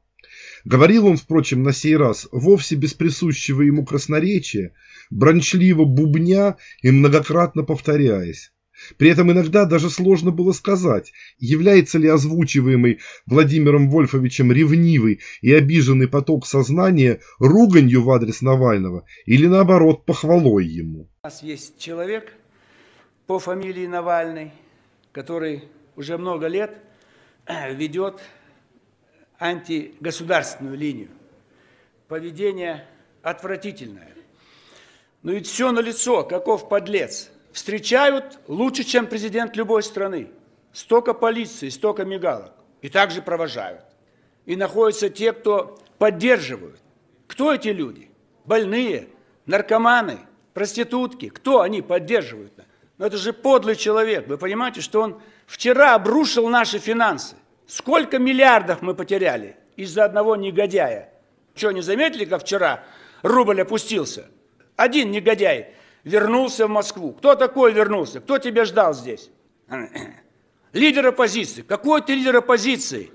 Говорил 0.64 1.08
он, 1.08 1.18
впрочем, 1.18 1.64
на 1.64 1.74
сей 1.74 1.98
раз 1.98 2.28
вовсе 2.32 2.76
без 2.76 2.94
присущего 2.94 3.64
ему 3.64 3.84
красноречия, 3.84 4.74
брончливо 5.10 5.86
бубня 5.86 6.58
и 6.84 6.92
многократно 6.92 7.64
повторяясь. 7.64 8.52
При 8.98 9.10
этом 9.10 9.32
иногда 9.32 9.66
даже 9.66 9.90
сложно 9.90 10.32
было 10.32 10.52
сказать, 10.52 11.14
является 11.40 11.98
ли 11.98 12.08
озвучиваемый 12.08 13.00
Владимиром 13.26 13.90
Вольфовичем 13.90 14.52
ревнивый 14.52 15.22
и 15.42 15.54
обиженный 15.54 16.08
поток 16.08 16.46
сознания 16.46 17.22
руганью 17.40 18.04
в 18.04 18.12
адрес 18.12 18.42
Навального 18.42 19.06
или 19.26 19.48
наоборот 19.48 20.06
похвалой 20.06 20.66
ему. 20.66 21.10
У 21.24 21.28
нас 21.28 21.42
есть 21.42 21.80
человек 21.80 22.34
по 23.28 23.40
фамилии 23.40 23.88
Навальный, 23.88 24.52
который 25.12 25.64
уже 25.96 26.18
много 26.18 26.48
лет 26.48 26.78
ведет 27.72 28.20
антигосударственную 29.40 30.78
линию. 30.78 31.10
Поведение 32.08 32.86
отвратительное. 33.24 34.14
Но 35.24 35.32
ведь 35.32 35.48
все 35.48 35.72
на 35.72 35.80
лицо, 35.80 36.24
каков 36.24 36.70
подлец– 36.70 37.32
встречают 37.56 38.38
лучше, 38.50 38.84
чем 38.84 39.08
президент 39.08 39.56
любой 39.56 39.82
страны. 39.82 40.28
Столько 40.74 41.14
полиции, 41.14 41.70
столько 41.70 42.04
мигалок. 42.04 42.52
И 42.82 42.90
также 42.90 43.22
провожают. 43.22 43.80
И 44.46 44.58
находятся 44.58 45.10
те, 45.10 45.32
кто 45.32 45.80
поддерживают. 45.98 46.82
Кто 47.28 47.54
эти 47.54 47.70
люди? 47.70 48.12
Больные, 48.44 49.08
наркоманы, 49.46 50.20
проститутки. 50.54 51.30
Кто 51.30 51.62
они 51.62 51.82
поддерживают? 51.82 52.52
Но 52.98 53.06
это 53.06 53.16
же 53.16 53.32
подлый 53.32 53.78
человек. 53.78 54.28
Вы 54.28 54.38
понимаете, 54.38 54.82
что 54.82 55.02
он 55.02 55.22
вчера 55.48 55.96
обрушил 55.96 56.50
наши 56.50 56.78
финансы. 56.78 57.38
Сколько 57.68 58.20
миллиардов 58.20 58.82
мы 58.82 58.96
потеряли 58.96 59.56
из-за 59.78 60.04
одного 60.04 60.36
негодяя? 60.36 61.10
Что, 61.56 61.72
не 61.72 61.82
заметили, 61.82 62.26
как 62.26 62.42
вчера 62.42 62.84
рубль 63.22 63.62
опустился? 63.62 64.26
Один 64.76 65.12
негодяй 65.12 65.74
вернулся 66.06 66.68
в 66.68 66.70
Москву. 66.70 67.12
Кто 67.12 67.36
такой 67.36 67.74
вернулся? 67.74 68.22
Кто 68.22 68.38
тебя 68.38 68.64
ждал 68.64 68.94
здесь? 68.94 69.30
Лидер 70.74 71.08
оппозиции. 71.08 71.64
Какой 71.64 72.02
ты 72.02 72.14
лидер 72.14 72.38
оппозиции? 72.38 73.12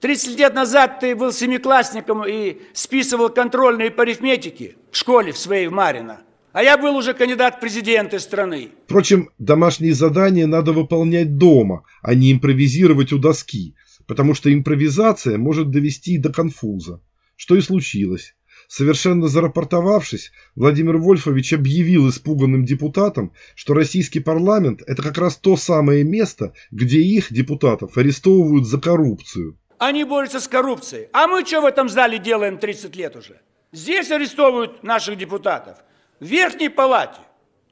30 0.00 0.38
лет 0.38 0.54
назад 0.54 1.00
ты 1.00 1.14
был 1.14 1.32
семиклассником 1.32 2.24
и 2.26 2.60
списывал 2.72 3.28
контрольные 3.28 3.90
по 3.90 4.02
арифметике 4.02 4.76
в 4.90 4.96
школе 4.96 5.32
в 5.32 5.38
своей 5.38 5.68
в 5.68 5.72
Марино. 5.72 6.22
А 6.52 6.62
я 6.62 6.76
был 6.76 6.96
уже 6.96 7.14
кандидат 7.14 7.56
в 7.56 7.60
президенты 7.60 8.18
страны. 8.18 8.70
Впрочем, 8.84 9.30
домашние 9.38 9.94
задания 9.94 10.46
надо 10.46 10.72
выполнять 10.72 11.38
дома, 11.38 11.84
а 12.02 12.14
не 12.14 12.32
импровизировать 12.32 13.12
у 13.12 13.18
доски, 13.18 13.74
потому 14.06 14.34
что 14.34 14.52
импровизация 14.52 15.38
может 15.38 15.70
довести 15.70 16.18
до 16.18 16.30
конфуза, 16.30 17.00
что 17.36 17.54
и 17.54 17.60
случилось. 17.60 18.34
Совершенно 18.74 19.28
зарапортовавшись, 19.28 20.32
Владимир 20.56 20.96
Вольфович 20.96 21.52
объявил 21.52 22.08
испуганным 22.08 22.64
депутатам, 22.64 23.34
что 23.54 23.74
российский 23.74 24.20
парламент– 24.20 24.80
это 24.86 25.02
как 25.02 25.18
раз 25.18 25.36
то 25.36 25.58
самое 25.58 26.04
место, 26.04 26.54
где 26.70 26.98
их, 26.98 27.30
депутатов, 27.30 27.98
арестовывают 27.98 28.66
за 28.66 28.80
коррупцию. 28.80 29.58
Они 29.76 30.04
борются 30.04 30.40
с 30.40 30.48
коррупцией. 30.48 31.08
А 31.12 31.26
мы 31.26 31.44
что 31.44 31.60
в 31.60 31.66
этом 31.66 31.90
зале 31.90 32.18
делаем 32.18 32.56
30 32.56 32.96
лет 32.96 33.14
уже? 33.14 33.42
Здесь 33.72 34.10
арестовывают 34.10 34.82
наших 34.82 35.18
депутатов. 35.18 35.76
В 36.18 36.24
Верхней 36.24 36.70
Палате. 36.70 37.20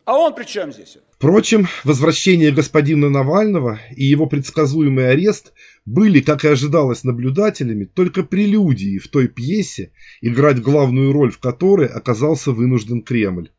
А 0.04 0.18
он 0.18 0.34
при 0.34 0.44
чем 0.44 0.70
здесь? 0.70 0.98
Впрочем, 1.12 1.66
возвращение 1.84 2.50
господина 2.50 3.08
Навального 3.08 3.78
и 3.96 4.04
его 4.04 4.26
предсказуемый 4.26 5.10
арест 5.10 5.54
были, 5.86 6.20
как 6.20 6.44
и 6.44 6.48
ожидалось 6.48 7.04
наблюдателями, 7.04 7.84
только 7.84 8.22
прелюдией 8.22 8.98
в 8.98 9.08
той 9.08 9.28
пьесе, 9.28 9.92
играть 10.20 10.60
главную 10.60 11.12
роль 11.12 11.32
в 11.32 11.38
которой 11.38 11.86
оказался 11.86 12.52
вынужден 12.52 13.02
Кремль. 13.02 13.50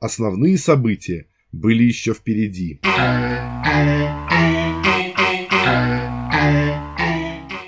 Основные 0.00 0.58
события 0.58 1.26
были 1.52 1.84
еще 1.84 2.14
впереди. 2.14 2.80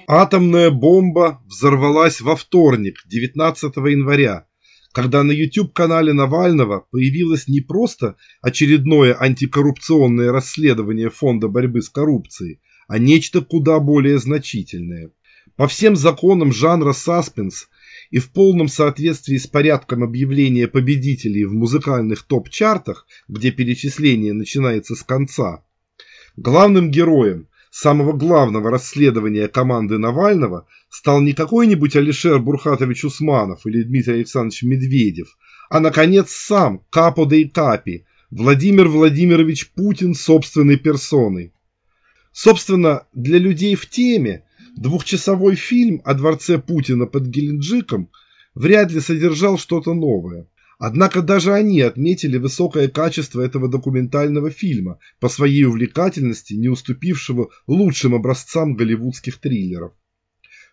Атомная 0.08 0.70
бомба 0.70 1.42
взорвалась 1.46 2.20
во 2.20 2.36
вторник, 2.36 3.02
19 3.06 3.76
января, 3.76 4.46
когда 4.92 5.24
на 5.24 5.32
YouTube-канале 5.32 6.12
Навального 6.12 6.86
появилось 6.90 7.48
не 7.48 7.60
просто 7.60 8.16
очередное 8.40 9.20
антикоррупционное 9.20 10.30
расследование 10.30 11.10
Фонда 11.10 11.48
борьбы 11.48 11.82
с 11.82 11.88
коррупцией, 11.88 12.60
а 12.86 12.98
нечто 12.98 13.40
куда 13.40 13.78
более 13.80 14.18
значительное. 14.18 15.10
По 15.56 15.68
всем 15.68 15.96
законам 15.96 16.52
жанра 16.52 16.92
саспенс 16.92 17.68
и 18.10 18.18
в 18.18 18.30
полном 18.30 18.68
соответствии 18.68 19.36
с 19.36 19.46
порядком 19.46 20.02
объявления 20.02 20.68
победителей 20.68 21.44
в 21.44 21.54
музыкальных 21.54 22.22
топ-чартах, 22.22 23.06
где 23.28 23.50
перечисление 23.50 24.32
начинается 24.32 24.94
с 24.94 25.02
конца, 25.02 25.64
главным 26.36 26.90
героем 26.90 27.48
самого 27.70 28.12
главного 28.12 28.70
расследования 28.70 29.48
команды 29.48 29.98
Навального 29.98 30.66
стал 30.88 31.20
не 31.20 31.32
какой-нибудь 31.32 31.96
Алишер 31.96 32.38
Бурхатович 32.38 33.04
Усманов 33.04 33.66
или 33.66 33.82
Дмитрий 33.82 34.14
Александрович 34.14 34.62
Медведев, 34.62 35.36
а, 35.68 35.80
наконец, 35.80 36.30
сам 36.30 36.82
Капо 36.90 37.26
де 37.26 37.48
Капи, 37.48 38.06
Владимир 38.30 38.88
Владимирович 38.88 39.70
Путин 39.70 40.14
собственной 40.14 40.78
персоной. 40.78 41.52
Собственно, 42.36 43.06
для 43.14 43.38
людей 43.38 43.74
в 43.76 43.88
теме 43.88 44.44
двухчасовой 44.76 45.54
фильм 45.54 46.02
о 46.04 46.12
дворце 46.12 46.58
Путина 46.58 47.06
под 47.06 47.28
Геленджиком 47.28 48.10
вряд 48.54 48.92
ли 48.92 49.00
содержал 49.00 49.56
что-то 49.56 49.94
новое. 49.94 50.46
Однако 50.78 51.22
даже 51.22 51.54
они 51.54 51.80
отметили 51.80 52.36
высокое 52.36 52.88
качество 52.88 53.40
этого 53.40 53.70
документального 53.70 54.50
фильма, 54.50 54.98
по 55.18 55.30
своей 55.30 55.64
увлекательности 55.64 56.52
не 56.52 56.68
уступившего 56.68 57.48
лучшим 57.66 58.14
образцам 58.14 58.74
голливудских 58.74 59.38
триллеров. 59.38 59.94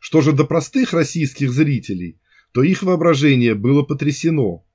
Что 0.01 0.19
же 0.19 0.33
до 0.33 0.43
простых 0.43 0.91
российских 0.91 1.53
зрителей, 1.53 2.19
то 2.51 2.61
их 2.61 2.83
воображение 2.83 3.55
было 3.55 3.83
потрясено. 3.83 4.65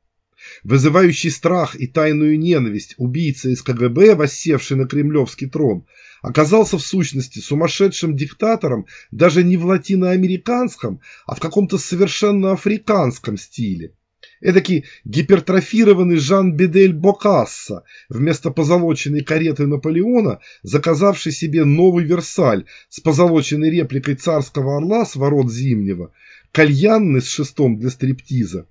Вызывающий 0.64 1.30
страх 1.30 1.76
и 1.76 1.86
тайную 1.86 2.38
ненависть 2.38 2.94
убийца 2.96 3.50
из 3.50 3.62
КГБ, 3.62 4.14
воссевший 4.14 4.76
на 4.76 4.86
кремлевский 4.86 5.48
трон, 5.48 5.86
оказался 6.22 6.78
в 6.78 6.82
сущности 6.82 7.38
сумасшедшим 7.38 8.16
диктатором 8.16 8.86
даже 9.10 9.44
не 9.44 9.56
в 9.56 9.66
латиноамериканском, 9.66 11.00
а 11.26 11.34
в 11.34 11.40
каком-то 11.40 11.78
совершенно 11.78 12.52
африканском 12.52 13.36
стиле. 13.36 13.92
Эдакий 14.40 14.84
гипертрофированный 15.04 16.16
Жан-Бедель 16.16 16.92
Бокасса, 16.92 17.82
вместо 18.08 18.50
позолоченной 18.50 19.24
кареты 19.24 19.66
Наполеона, 19.66 20.38
заказавший 20.62 21.32
себе 21.32 21.64
новый 21.64 22.04
Версаль 22.04 22.66
с 22.88 23.00
позолоченной 23.00 23.70
репликой 23.70 24.14
царского 24.14 24.76
орла 24.76 25.04
с 25.04 25.16
ворот 25.16 25.50
Зимнего, 25.50 26.12
кальянный 26.52 27.20
с 27.20 27.28
шестом 27.28 27.78
для 27.78 27.90
стриптиза, 27.90 28.66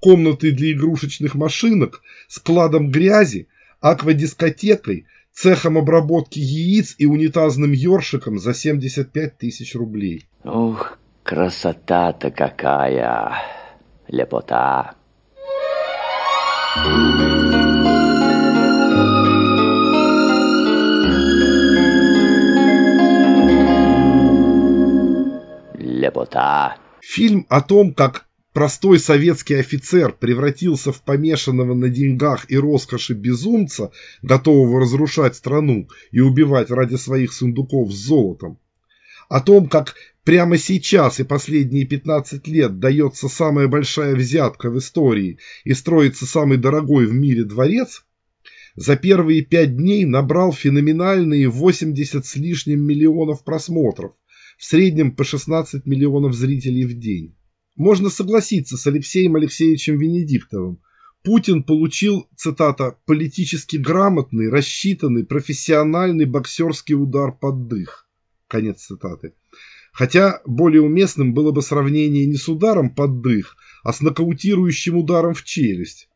комнатой 0.00 0.52
для 0.52 0.72
игрушечных 0.72 1.34
машинок, 1.34 2.02
складом 2.28 2.90
грязи, 2.90 3.48
аквадискотекой, 3.80 5.06
цехом 5.32 5.78
обработки 5.78 6.38
яиц 6.38 6.94
и 6.98 7.06
унитазным 7.06 7.72
ёршиком 7.72 8.38
за 8.38 8.54
75 8.54 9.38
тысяч 9.38 9.74
рублей. 9.74 10.26
Ух, 10.44 10.98
красота-то 11.22 12.30
какая! 12.30 13.34
Лепота! 14.08 14.96
Лепота. 25.74 26.76
Фильм 27.00 27.46
о 27.48 27.60
том, 27.60 27.94
как 27.94 28.26
простой 28.52 28.98
советский 28.98 29.54
офицер 29.54 30.12
превратился 30.12 30.92
в 30.92 31.02
помешанного 31.02 31.74
на 31.74 31.88
деньгах 31.88 32.50
и 32.50 32.56
роскоши 32.56 33.14
безумца, 33.14 33.92
готового 34.22 34.80
разрушать 34.80 35.36
страну 35.36 35.88
и 36.10 36.20
убивать 36.20 36.70
ради 36.70 36.96
своих 36.96 37.32
сундуков 37.32 37.92
с 37.92 37.96
золотом. 37.96 38.58
О 39.28 39.40
том, 39.40 39.68
как 39.68 39.94
Прямо 40.24 40.58
сейчас 40.58 41.18
и 41.18 41.24
последние 41.24 41.86
15 41.86 42.46
лет 42.46 42.78
дается 42.78 43.28
самая 43.28 43.68
большая 43.68 44.14
взятка 44.14 44.70
в 44.70 44.78
истории 44.78 45.38
и 45.64 45.72
строится 45.72 46.26
самый 46.26 46.58
дорогой 46.58 47.06
в 47.06 47.14
мире 47.14 47.44
дворец, 47.44 48.04
за 48.76 48.96
первые 48.96 49.42
пять 49.42 49.76
дней 49.76 50.04
набрал 50.04 50.52
феноменальные 50.52 51.48
80 51.48 52.24
с 52.24 52.36
лишним 52.36 52.80
миллионов 52.80 53.44
просмотров, 53.44 54.12
в 54.58 54.64
среднем 54.64 55.12
по 55.12 55.24
16 55.24 55.86
миллионов 55.86 56.34
зрителей 56.34 56.84
в 56.84 56.98
день. 56.98 57.34
Можно 57.80 58.10
согласиться 58.10 58.76
с 58.76 58.86
Алексеем 58.86 59.36
Алексеевичем 59.36 59.96
Венедиктовым. 59.96 60.82
Путин 61.22 61.62
получил, 61.62 62.28
цитата, 62.36 62.98
«политически 63.06 63.78
грамотный, 63.78 64.50
рассчитанный, 64.50 65.24
профессиональный 65.24 66.26
боксерский 66.26 66.94
удар 66.94 67.32
под 67.32 67.68
дых». 67.68 68.06
Конец 68.48 68.82
цитаты. 68.82 69.32
Хотя 69.92 70.42
более 70.44 70.82
уместным 70.82 71.32
было 71.32 71.52
бы 71.52 71.62
сравнение 71.62 72.26
не 72.26 72.36
с 72.36 72.50
ударом 72.50 72.94
под 72.94 73.22
дых, 73.22 73.56
а 73.82 73.94
с 73.94 74.02
нокаутирующим 74.02 74.98
ударом 74.98 75.32
в 75.32 75.42
челюсть. 75.42 76.10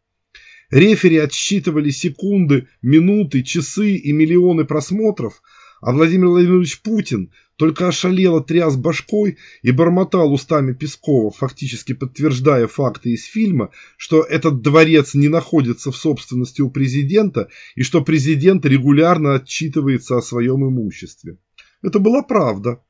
Рефери 0.68 1.16
отсчитывали 1.16 1.88
секунды, 1.88 2.68
минуты, 2.82 3.42
часы 3.42 3.96
и 3.96 4.12
миллионы 4.12 4.66
просмотров, 4.66 5.40
а 5.84 5.92
Владимир 5.92 6.28
Владимирович 6.28 6.80
Путин 6.80 7.30
только 7.56 7.88
ошалело 7.88 8.42
тряс 8.42 8.74
башкой 8.74 9.36
и 9.60 9.70
бормотал 9.70 10.32
устами 10.32 10.72
Пескова, 10.72 11.30
фактически 11.30 11.92
подтверждая 11.92 12.68
факты 12.68 13.10
из 13.10 13.26
фильма, 13.26 13.68
что 13.98 14.22
этот 14.22 14.62
дворец 14.62 15.12
не 15.12 15.28
находится 15.28 15.92
в 15.92 15.96
собственности 15.96 16.62
у 16.62 16.70
президента 16.70 17.48
и 17.74 17.82
что 17.82 18.02
президент 18.02 18.64
регулярно 18.64 19.34
отчитывается 19.34 20.16
о 20.16 20.22
своем 20.22 20.66
имуществе. 20.66 21.36
Это 21.82 21.98
была 21.98 22.22
правда. 22.22 22.80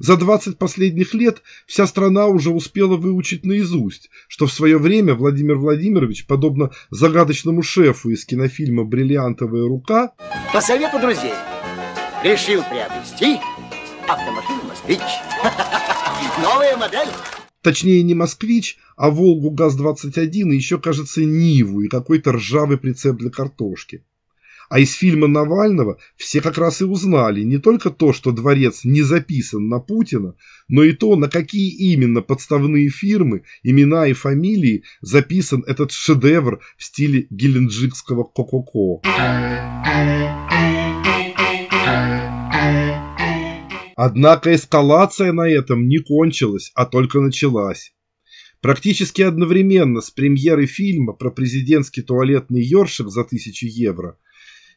За 0.00 0.16
20 0.16 0.58
последних 0.58 1.14
лет 1.14 1.42
вся 1.66 1.86
страна 1.86 2.26
уже 2.26 2.50
успела 2.50 2.96
выучить 2.96 3.46
наизусть, 3.46 4.10
что 4.26 4.46
в 4.46 4.52
свое 4.52 4.76
время 4.78 5.14
Владимир 5.14 5.54
Владимирович, 5.54 6.26
подобно 6.26 6.72
загадочному 6.90 7.62
шефу 7.62 8.10
из 8.10 8.24
кинофильма 8.24 8.82
«Бриллиантовая 8.82 9.68
рука», 9.68 10.14
по 10.52 10.60
совету 10.60 10.98
друзей 10.98 11.32
решил 12.22 12.62
приобрести 12.64 13.40
автомашину 14.06 14.64
«Москвич». 14.68 15.00
Новая 16.42 16.76
модель. 16.76 17.08
Точнее, 17.62 18.02
не 18.02 18.14
«Москвич», 18.14 18.78
а 18.96 19.10
«Волгу 19.10 19.50
ГАЗ-21» 19.50 20.50
и 20.50 20.56
еще, 20.56 20.78
кажется, 20.78 21.24
«Ниву» 21.24 21.80
и 21.82 21.88
какой-то 21.88 22.32
ржавый 22.32 22.78
прицеп 22.78 23.16
для 23.16 23.30
картошки. 23.30 24.04
А 24.68 24.78
из 24.78 24.92
фильма 24.92 25.26
Навального 25.26 25.98
все 26.16 26.40
как 26.40 26.56
раз 26.56 26.80
и 26.80 26.84
узнали 26.84 27.42
не 27.42 27.58
только 27.58 27.90
то, 27.90 28.12
что 28.12 28.30
дворец 28.30 28.84
не 28.84 29.02
записан 29.02 29.68
на 29.68 29.80
Путина, 29.80 30.36
но 30.68 30.84
и 30.84 30.92
то, 30.92 31.16
на 31.16 31.28
какие 31.28 31.70
именно 31.92 32.22
подставные 32.22 32.88
фирмы, 32.88 33.42
имена 33.64 34.06
и 34.06 34.12
фамилии 34.12 34.84
записан 35.00 35.64
этот 35.66 35.90
шедевр 35.90 36.60
в 36.76 36.84
стиле 36.84 37.26
геленджикского 37.30 38.24
кококо. 38.24 39.00
Однако 43.96 44.54
эскалация 44.54 45.32
на 45.32 45.48
этом 45.48 45.86
не 45.88 45.98
кончилась, 45.98 46.70
а 46.74 46.86
только 46.86 47.20
началась. 47.20 47.92
Практически 48.60 49.22
одновременно 49.22 50.00
с 50.00 50.10
премьерой 50.10 50.66
фильма 50.66 51.12
про 51.12 51.30
президентский 51.30 52.02
туалетный 52.02 52.62
ёршик 52.62 53.08
за 53.08 53.24
тысячу 53.24 53.66
евро– 53.66 54.16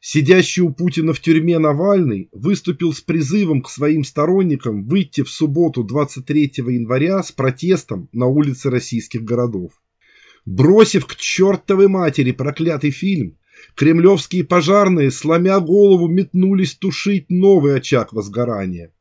Сидящий 0.05 0.61
у 0.63 0.73
Путина 0.73 1.13
в 1.13 1.21
тюрьме 1.21 1.59
Навальный 1.59 2.27
выступил 2.33 2.91
с 2.91 2.99
призывом 2.99 3.61
к 3.61 3.69
своим 3.69 4.03
сторонникам 4.03 4.83
выйти 4.83 5.23
в 5.23 5.29
субботу 5.29 5.81
23 5.81 6.51
января 6.57 7.23
с 7.23 7.31
протестом 7.31 8.09
на 8.11 8.25
улицы 8.25 8.69
российских 8.69 9.23
городов. 9.23 9.71
Бросив 10.45 11.05
к 11.05 11.15
чертовой 11.15 11.87
матери 11.87 12.33
проклятый 12.33 12.91
фильм, 12.91 13.37
кремлевские 13.75 14.43
пожарные, 14.43 15.11
сломя 15.11 15.59
голову, 15.59 16.07
метнулись 16.07 16.75
тушить 16.75 17.29
новый 17.29 17.75
очаг 17.75 18.13
возгорания. 18.13 18.91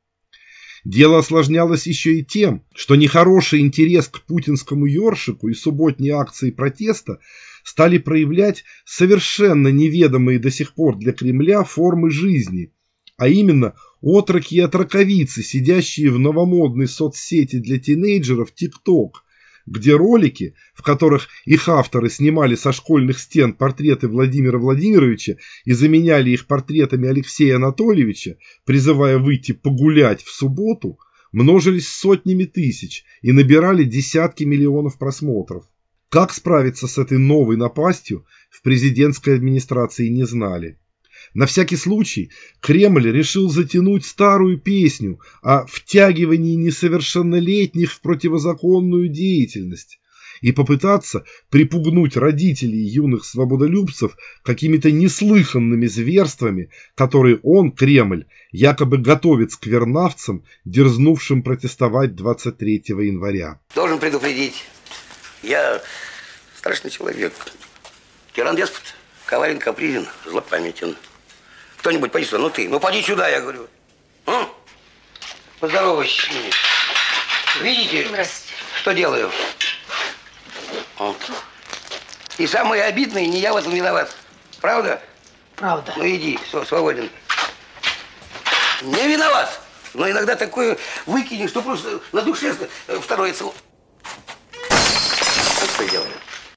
Дело 0.84 1.18
осложнялось 1.18 1.86
еще 1.86 2.18
и 2.18 2.24
тем, 2.24 2.64
что 2.74 2.96
нехороший 2.96 3.60
интерес 3.60 4.08
к 4.08 4.22
путинскому 4.22 4.86
ёршику 4.86 5.48
и 5.48 5.54
субботней 5.54 6.10
акции 6.10 6.50
протеста 6.50 7.20
стали 7.62 7.98
проявлять 7.98 8.64
совершенно 8.84 9.68
неведомые 9.68 10.40
до 10.40 10.50
сих 10.50 10.74
пор 10.74 10.96
для 10.98 11.12
Кремля 11.12 11.62
формы 11.62 12.10
жизни, 12.10 12.72
а 13.16 13.28
именно 13.28 13.74
отроки 14.00 14.56
и 14.56 14.60
отроковицы, 14.60 15.44
сидящие 15.44 16.10
в 16.10 16.18
новомодной 16.18 16.88
соцсети 16.88 17.60
для 17.60 17.78
тинейджеров 17.78 18.52
ТикТок, 18.52 19.24
где 19.66 19.94
ролики, 19.94 20.54
в 20.74 20.82
которых 20.82 21.28
их 21.44 21.68
авторы 21.68 22.10
снимали 22.10 22.54
со 22.54 22.72
школьных 22.72 23.18
стен 23.18 23.52
портреты 23.52 24.08
Владимира 24.08 24.58
Владимировича 24.58 25.36
и 25.64 25.72
заменяли 25.72 26.30
их 26.30 26.46
портретами 26.46 27.08
Алексея 27.08 27.56
Анатольевича, 27.56 28.38
призывая 28.64 29.18
выйти 29.18 29.52
погулять 29.52 30.22
в 30.22 30.30
субботу, 30.30 30.98
множились 31.32 31.88
сотнями 31.88 32.44
тысяч 32.44 33.04
и 33.22 33.32
набирали 33.32 33.84
десятки 33.84 34.44
миллионов 34.44 34.98
просмотров. 34.98 35.64
Как 36.08 36.32
справиться 36.32 36.86
с 36.86 36.98
этой 36.98 37.18
новой 37.18 37.56
напастью 37.56 38.26
в 38.50 38.62
президентской 38.62 39.34
администрации 39.34 40.08
не 40.08 40.24
знали. 40.24 40.78
На 41.34 41.46
всякий 41.46 41.76
случай 41.76 42.30
Кремль 42.60 43.10
решил 43.10 43.48
затянуть 43.48 44.04
старую 44.04 44.58
песню 44.58 45.20
о 45.42 45.66
втягивании 45.66 46.54
несовершеннолетних 46.54 47.92
в 47.92 48.00
противозаконную 48.00 49.08
деятельность 49.08 49.98
и 50.42 50.52
попытаться 50.52 51.24
припугнуть 51.48 52.16
родителей 52.16 52.82
юных 52.82 53.24
свободолюбцев 53.24 54.16
какими-то 54.42 54.90
неслыханными 54.90 55.86
зверствами, 55.86 56.70
которые 56.94 57.38
он, 57.42 57.72
Кремль, 57.72 58.26
якобы 58.50 58.98
готовит 58.98 59.52
сквернавцам, 59.52 60.44
дерзнувшим 60.64 61.42
протестовать 61.42 62.14
23 62.16 62.84
января. 62.88 63.60
Должен 63.74 63.98
предупредить, 63.98 64.64
я 65.42 65.80
страшный 66.56 66.90
человек. 66.90 67.32
Тиран-деспот, 68.34 68.94
коварен, 69.26 69.58
капризен, 69.58 70.06
злопамятен. 70.26 70.96
Кто-нибудь 71.82 72.12
поди 72.12 72.24
сюда, 72.24 72.38
ну 72.38 72.48
ты, 72.48 72.68
ну 72.68 72.78
поди 72.78 73.02
сюда, 73.02 73.28
я 73.28 73.40
говорю. 73.40 73.66
А? 74.26 74.48
Поздоровайся 75.58 76.22
с 76.22 76.30
ними. 76.30 76.50
Видите, 77.60 78.08
что 78.80 78.94
делаю? 78.94 79.32
Вот. 80.96 81.16
И 82.38 82.46
самое 82.46 82.84
обидное, 82.84 83.26
не 83.26 83.40
я 83.40 83.52
в 83.52 83.56
этом 83.56 83.74
виноват. 83.74 84.14
Правда? 84.60 85.02
Правда. 85.56 85.92
Ну 85.96 86.06
иди, 86.08 86.38
все, 86.46 86.64
свободен. 86.64 87.10
Не 88.82 89.08
виноват. 89.08 89.60
Но 89.92 90.08
иногда 90.08 90.36
такое 90.36 90.78
выкинешь, 91.06 91.50
что 91.50 91.62
просто 91.62 92.00
на 92.12 92.22
душе 92.22 92.54
становится. 93.02 93.42
Вот 93.42 93.56
что 95.74 95.88
делаю. 95.90 96.12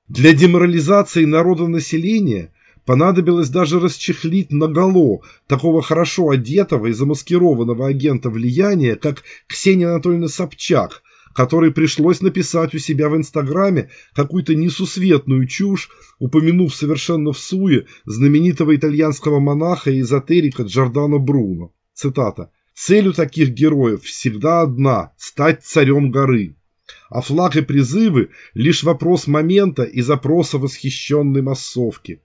Для 0.07 0.33
деморализации 0.33 1.25
народонаселения 1.25 2.51
понадобилось 2.86 3.50
даже 3.50 3.80
расчехлить 3.80 4.52
наголо 4.52 5.21
такого 5.48 5.82
хорошо 5.82 6.30
одетого 6.30 6.88
и 6.88 6.91
замаскированного 6.91 7.88
агента 7.88 8.30
влияния, 8.30 8.95
как 8.95 9.24
Ксения 9.48 9.89
Анатольевна 9.89 10.28
Собчак, 10.28 11.02
которой 11.34 11.71
пришлось 11.71 12.21
написать 12.21 12.74
у 12.76 12.80
себя 12.80 13.10
в 13.10 13.17
Инстаграме 13.17 13.89
какую-то 14.13 14.56
несусветную 14.56 15.48
чушь, 15.48 15.89
упомянув 16.19 16.74
совершенно 16.74 17.34
в 17.34 17.39
суе 17.39 17.88
знаменитого 18.06 18.76
итальянского 18.76 19.39
монаха 19.39 19.91
и 19.91 20.00
эзотерика 20.00 20.63
Джордано 20.63 21.17
Бруно. 21.17 21.74
Цитата. 21.93 22.52
«Цель 22.74 23.08
у 23.08 23.13
таких 23.13 23.50
героев 23.52 24.04
всегда 24.04 24.62
одна– 24.62 25.13
стать 25.17 25.63
царем 25.63 26.12
горы. 26.12 26.58
А 27.10 27.21
флаг 27.21 27.56
и 27.56 27.62
призывы– 27.62 28.32
лишь 28.54 28.84
вопрос 28.84 29.28
момента 29.28 29.84
и 29.84 30.02
запроса 30.02 30.58
восхищенной 30.58 31.41
массовки. 31.41 32.21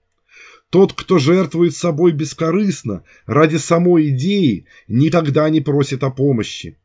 Тот, 0.71 0.93
кто 0.93 1.19
жертвует 1.19 1.75
собой 1.75 2.13
бескорыстно, 2.13 3.03
ради 3.25 3.57
самой 3.57 4.07
идеи, 4.09 4.65
никогда 4.87 5.49
не 5.49 5.59
просит 5.59 6.01
о 6.01 6.09
помощи. 6.09 6.77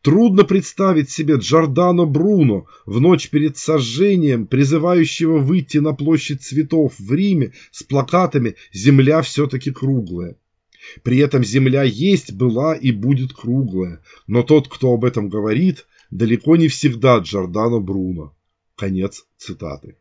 Трудно 0.00 0.44
представить 0.44 1.10
себе 1.10 1.34
Джордано 1.34 2.06
Бруно 2.06 2.66
в 2.86 3.00
ночь 3.00 3.30
перед 3.30 3.56
сожжением, 3.56 4.46
призывающего 4.46 5.38
выйти 5.38 5.78
на 5.78 5.92
площадь 5.92 6.42
цветов 6.42 6.94
в 7.00 7.12
Риме 7.12 7.52
с 7.72 7.82
плакатами 7.82 8.54
«Земля 8.72 9.22
все-таки 9.22 9.72
круглая». 9.72 10.36
При 11.02 11.18
этом 11.18 11.42
земля 11.42 11.82
есть, 11.82 12.32
была 12.32 12.76
и 12.76 12.92
будет 12.92 13.32
круглая, 13.32 14.02
но 14.28 14.44
тот, 14.44 14.68
кто 14.68 14.92
об 14.94 15.04
этом 15.04 15.28
говорит, 15.28 15.86
далеко 16.12 16.54
не 16.54 16.68
всегда 16.68 17.18
Джордано 17.18 17.80
Бруно. 17.80 18.36
Конец 18.76 19.24
цитаты. 19.36 19.96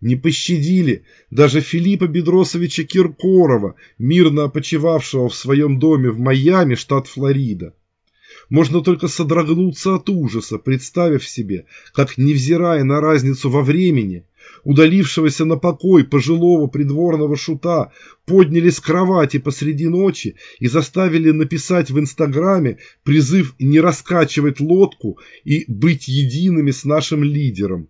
Не 0.00 0.16
пощадили 0.16 1.04
даже 1.30 1.60
Филиппа 1.60 2.06
Бедросовича 2.06 2.84
Киркорова, 2.84 3.74
мирно 3.98 4.44
опочивавшего 4.44 5.28
в 5.28 5.34
своем 5.34 5.78
доме 5.78 6.10
в 6.10 6.18
Майами, 6.18 6.74
штат 6.74 7.06
Флорида. 7.06 7.74
Можно 8.48 8.82
только 8.82 9.08
содрогнуться 9.08 9.94
от 9.94 10.08
ужаса, 10.10 10.58
представив 10.58 11.26
себе, 11.26 11.66
как, 11.92 12.18
невзирая 12.18 12.84
на 12.84 13.00
разницу 13.00 13.48
во 13.48 13.62
времени, 13.62 14.26
удалившегося 14.64 15.44
на 15.44 15.56
покой 15.56 16.04
пожилого 16.04 16.66
придворного 16.66 17.36
шута, 17.36 17.92
подняли 18.26 18.70
с 18.70 18.80
кровати 18.80 19.38
посреди 19.38 19.88
ночи 19.88 20.36
и 20.58 20.68
заставили 20.68 21.30
написать 21.30 21.90
в 21.90 21.98
Инстаграме 21.98 22.78
призыв 23.04 23.54
не 23.58 23.80
раскачивать 23.80 24.60
лодку 24.60 25.18
и 25.44 25.64
быть 25.68 26.08
едиными 26.08 26.70
с 26.70 26.84
нашим 26.84 27.24
лидером. 27.24 27.88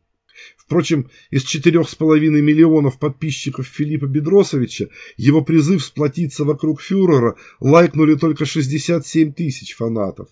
Впрочем, 0.73 1.11
из 1.31 1.43
четырех 1.43 1.87
с 1.87 1.95
половиной 1.95 2.41
миллионов 2.41 2.99
подписчиков 2.99 3.67
Филиппа 3.67 4.07
Бедросовича 4.07 4.89
его 5.19 5.43
призыв 5.43 5.85
сплотиться 5.85 6.47
вокруг 6.47 6.81
фюрера 6.81 7.37
лайкнули 7.61 8.15
только 8.15 8.47
67 8.47 9.35
тысяч 9.35 9.75
фанатов. 9.75 10.29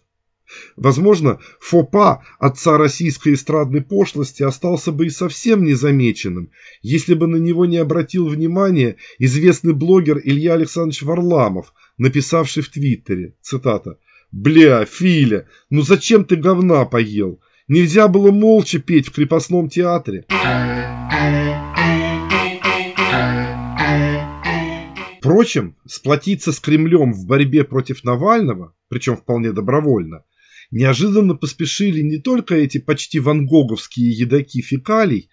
Возможно, 0.76 1.40
фопа 1.60 2.24
отца 2.38 2.78
российской 2.78 3.34
эстрадной 3.34 3.82
пошлости 3.82 4.42
остался 4.42 4.92
бы 4.92 5.08
и 5.08 5.10
совсем 5.10 5.62
незамеченным, 5.62 6.50
если 6.80 7.12
бы 7.12 7.26
на 7.26 7.36
него 7.36 7.66
не 7.66 7.76
обратил 7.76 8.26
внимание 8.26 8.96
известный 9.18 9.74
блогер 9.74 10.18
Илья 10.24 10.54
Александрович 10.54 11.02
Варламов, 11.02 11.74
написавший 11.98 12.62
в 12.62 12.70
Твиттере, 12.70 13.34
цитата, 13.42 13.98
«Бля, 14.32 14.86
Филя, 14.86 15.46
ну 15.68 15.82
зачем 15.82 16.24
ты 16.24 16.36
говна 16.36 16.86
поел? 16.86 17.40
Нельзя 17.70 18.08
было 18.08 18.32
молча 18.32 18.80
петь 18.80 19.06
в 19.06 19.12
крепостном 19.12 19.68
театре». 19.68 20.24
Впрочем, 25.20 25.76
сплотиться 25.86 26.50
с 26.50 26.58
Кремлем 26.58 27.12
в 27.12 27.26
борьбе 27.26 27.62
против 27.62 28.02
Навального, 28.02 28.74
причем 28.88 29.16
вполне 29.16 29.52
добровольно, 29.52 30.24
неожиданно 30.72 31.36
поспешили 31.36 32.00
не 32.00 32.18
только 32.18 32.56
эти 32.56 32.78
почти 32.78 33.20
вангоговские 33.20 34.10
едоки 34.10 34.62
фекалий, 34.62 35.30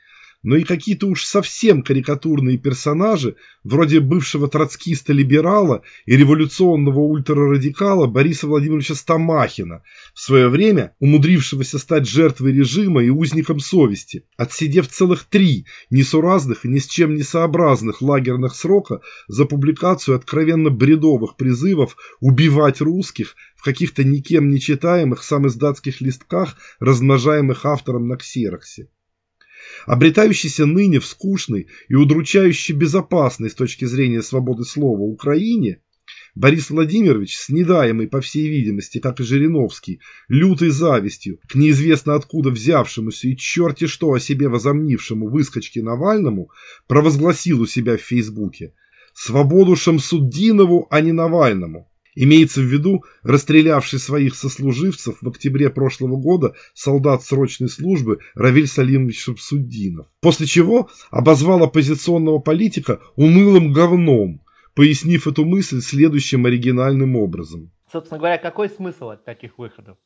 но 0.47 0.55
и 0.55 0.63
какие-то 0.63 1.07
уж 1.07 1.25
совсем 1.25 1.83
карикатурные 1.83 2.57
персонажи, 2.57 3.35
вроде 3.65 3.99
бывшего 3.99 4.47
троцкиста-либерала 4.47 5.81
и 6.05 6.15
революционного 6.15 7.01
ультрарадикала 7.01 8.07
Бориса 8.07 8.47
Владимировича 8.47 8.95
Стамахина, 8.95 9.83
в 10.13 10.21
свое 10.21 10.47
время 10.47 10.95
умудрившегося 10.99 11.79
стать 11.79 12.07
жертвой 12.07 12.53
режима 12.53 13.03
и 13.03 13.09
узником 13.09 13.59
совести, 13.59 14.23
отсидев 14.37 14.87
целых 14.87 15.25
три 15.25 15.65
несуразных 15.89 16.63
и 16.63 16.69
ни 16.69 16.79
с 16.79 16.87
чем 16.87 17.15
не 17.15 17.23
сообразных 17.23 18.01
лагерных 18.01 18.55
срока 18.55 19.01
за 19.27 19.43
публикацию 19.43 20.15
откровенно 20.15 20.69
бредовых 20.69 21.35
призывов 21.35 21.97
убивать 22.21 22.79
русских 22.79 23.35
в 23.57 23.65
каких-то 23.65 24.05
никем 24.05 24.47
не 24.49 24.61
читаемых 24.61 25.23
сам 25.23 25.45
издатских 25.47 25.99
листках, 25.99 26.55
размножаемых 26.79 27.65
автором 27.65 28.07
на 28.07 28.15
ксероксе 28.15 28.87
обретающийся 29.85 30.65
ныне 30.65 30.99
в 30.99 31.05
скучной 31.05 31.67
и 31.87 31.95
удручающе 31.95 32.73
безопасной 32.73 33.49
с 33.49 33.55
точки 33.55 33.85
зрения 33.85 34.21
свободы 34.21 34.63
слова 34.63 35.01
Украине, 35.01 35.81
Борис 36.35 36.69
Владимирович, 36.69 37.35
снедаемый, 37.35 38.07
по 38.07 38.21
всей 38.21 38.47
видимости, 38.47 38.99
как 38.99 39.19
и 39.19 39.23
Жириновский, 39.23 40.01
лютой 40.27 40.69
завистью 40.69 41.39
к 41.49 41.55
неизвестно 41.55 42.13
откуда 42.13 42.51
взявшемуся 42.51 43.27
и 43.27 43.35
черти 43.35 43.87
что 43.87 44.13
о 44.13 44.19
себе 44.19 44.47
возомнившему 44.47 45.29
выскочке 45.29 45.81
Навальному, 45.81 46.51
провозгласил 46.87 47.61
у 47.61 47.65
себя 47.65 47.97
в 47.97 48.01
Фейсбуке 48.01 48.73
«Свободу 49.15 49.75
Шамсуддинову, 49.75 50.87
а 50.91 51.01
не 51.01 51.11
Навальному». 51.11 51.89
Имеется 52.19 52.61
в 52.61 52.63
виду 52.63 53.03
расстрелявший 53.21 53.99
своих 53.99 54.33
сослуживцев 54.33 55.17
в 55.21 55.29
октябре 55.29 55.69
прошлого 55.69 56.15
года 56.15 56.55
солдат 56.73 57.23
срочной 57.23 57.69
службы 57.69 58.21
Равиль 58.33 58.65
Салимович 58.65 59.21
Шамсуддинов. 59.21 60.07
После 60.19 60.47
чего 60.47 60.89
обозвал 61.11 61.61
оппозиционного 61.61 62.39
политика 62.39 63.01
унылым 63.17 63.71
говном, 63.71 64.41
пояснив 64.73 65.27
эту 65.27 65.45
мысль 65.45 65.79
следующим 65.79 66.47
оригинальным 66.47 67.15
образом. 67.17 67.69
Собственно 67.91 68.17
говоря, 68.17 68.39
какой 68.39 68.69
смысл 68.69 69.09
от 69.09 69.23
таких 69.23 69.59
выходов? 69.59 69.97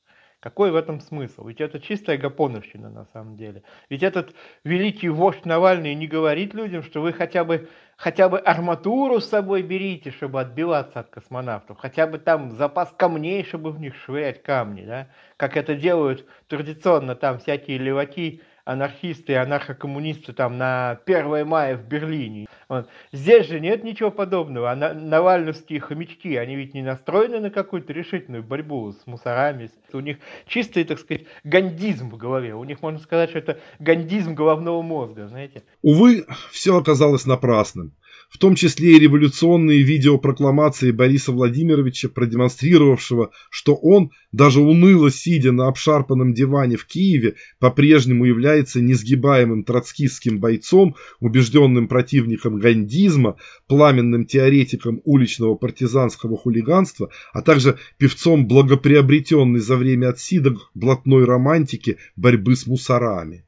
Какой 0.41 0.71
в 0.71 0.75
этом 0.75 0.99
смысл? 0.99 1.47
Ведь 1.47 1.61
это 1.61 1.79
чистая 1.79 2.17
гапоновщина 2.17 2.89
на 2.89 3.05
самом 3.13 3.37
деле. 3.37 3.61
Ведь 3.91 4.01
этот 4.01 4.33
великий 4.63 5.07
вождь 5.07 5.45
Навальный 5.45 5.93
не 5.93 6.07
говорит 6.07 6.55
людям, 6.55 6.81
что 6.81 6.99
вы 6.99 7.13
хотя 7.13 7.43
бы, 7.43 7.69
хотя 7.95 8.27
бы 8.27 8.39
арматуру 8.39 9.21
с 9.21 9.29
собой 9.29 9.61
берите, 9.61 10.09
чтобы 10.09 10.41
отбиваться 10.41 11.01
от 11.01 11.09
космонавтов. 11.09 11.77
Хотя 11.77 12.07
бы 12.07 12.17
там 12.17 12.53
запас 12.53 12.91
камней, 12.97 13.43
чтобы 13.43 13.69
в 13.69 13.79
них 13.79 13.95
швырять 13.95 14.41
камни. 14.41 14.83
Да? 14.83 15.09
Как 15.37 15.55
это 15.55 15.75
делают 15.75 16.25
традиционно 16.47 17.13
там 17.13 17.37
всякие 17.37 17.77
леваки 17.77 18.41
анархисты 18.65 19.33
и 19.33 19.35
анархокоммунисты 19.35 20.33
там 20.33 20.57
на 20.57 20.99
1 21.05 21.47
мая 21.47 21.77
в 21.77 21.87
Берлине. 21.87 22.47
Вот. 22.71 22.87
Здесь 23.11 23.47
же 23.47 23.59
нет 23.59 23.83
ничего 23.83 24.11
подобного. 24.11 24.71
А 24.71 24.75
на, 24.77 24.93
навальновские 24.93 25.81
хомячки, 25.81 26.37
они 26.37 26.55
ведь 26.55 26.73
не 26.73 26.81
настроены 26.81 27.41
на 27.41 27.49
какую-то 27.49 27.91
решительную 27.91 28.43
борьбу 28.43 28.93
с 28.93 29.05
мусорами. 29.05 29.69
У 29.91 29.99
них 29.99 30.19
чистый, 30.47 30.85
так 30.85 30.99
сказать, 30.99 31.25
гандизм 31.43 32.09
в 32.09 32.15
голове. 32.15 32.55
У 32.55 32.63
них 32.63 32.81
можно 32.81 32.97
сказать, 33.01 33.31
что 33.31 33.39
это 33.39 33.59
гандизм 33.79 34.35
головного 34.35 34.81
мозга, 34.83 35.27
знаете. 35.27 35.63
Увы, 35.81 36.25
все 36.49 36.77
оказалось 36.77 37.25
напрасным 37.25 37.91
в 38.31 38.37
том 38.37 38.55
числе 38.55 38.95
и 38.95 38.99
революционные 38.99 39.81
видеопрокламации 39.83 40.91
Бориса 40.91 41.33
Владимировича, 41.33 42.07
продемонстрировавшего, 42.07 43.31
что 43.49 43.75
он, 43.75 44.11
даже 44.31 44.61
уныло 44.61 45.11
сидя 45.11 45.51
на 45.51 45.67
обшарпанном 45.67 46.33
диване 46.33 46.77
в 46.77 46.85
Киеве, 46.85 47.35
по-прежнему 47.59 48.23
является 48.23 48.79
несгибаемым 48.79 49.65
троцкистским 49.65 50.39
бойцом, 50.39 50.95
убежденным 51.19 51.89
противником 51.89 52.57
гандизма, 52.57 53.35
пламенным 53.67 54.25
теоретиком 54.25 55.01
уличного 55.03 55.55
партизанского 55.55 56.37
хулиганства, 56.37 57.09
а 57.33 57.41
также 57.41 57.79
певцом 57.97 58.47
благоприобретенной 58.47 59.59
за 59.59 59.75
время 59.75 60.07
отсидок 60.07 60.71
блатной 60.73 61.25
романтики 61.25 61.97
борьбы 62.15 62.55
с 62.55 62.65
мусорами. 62.65 63.43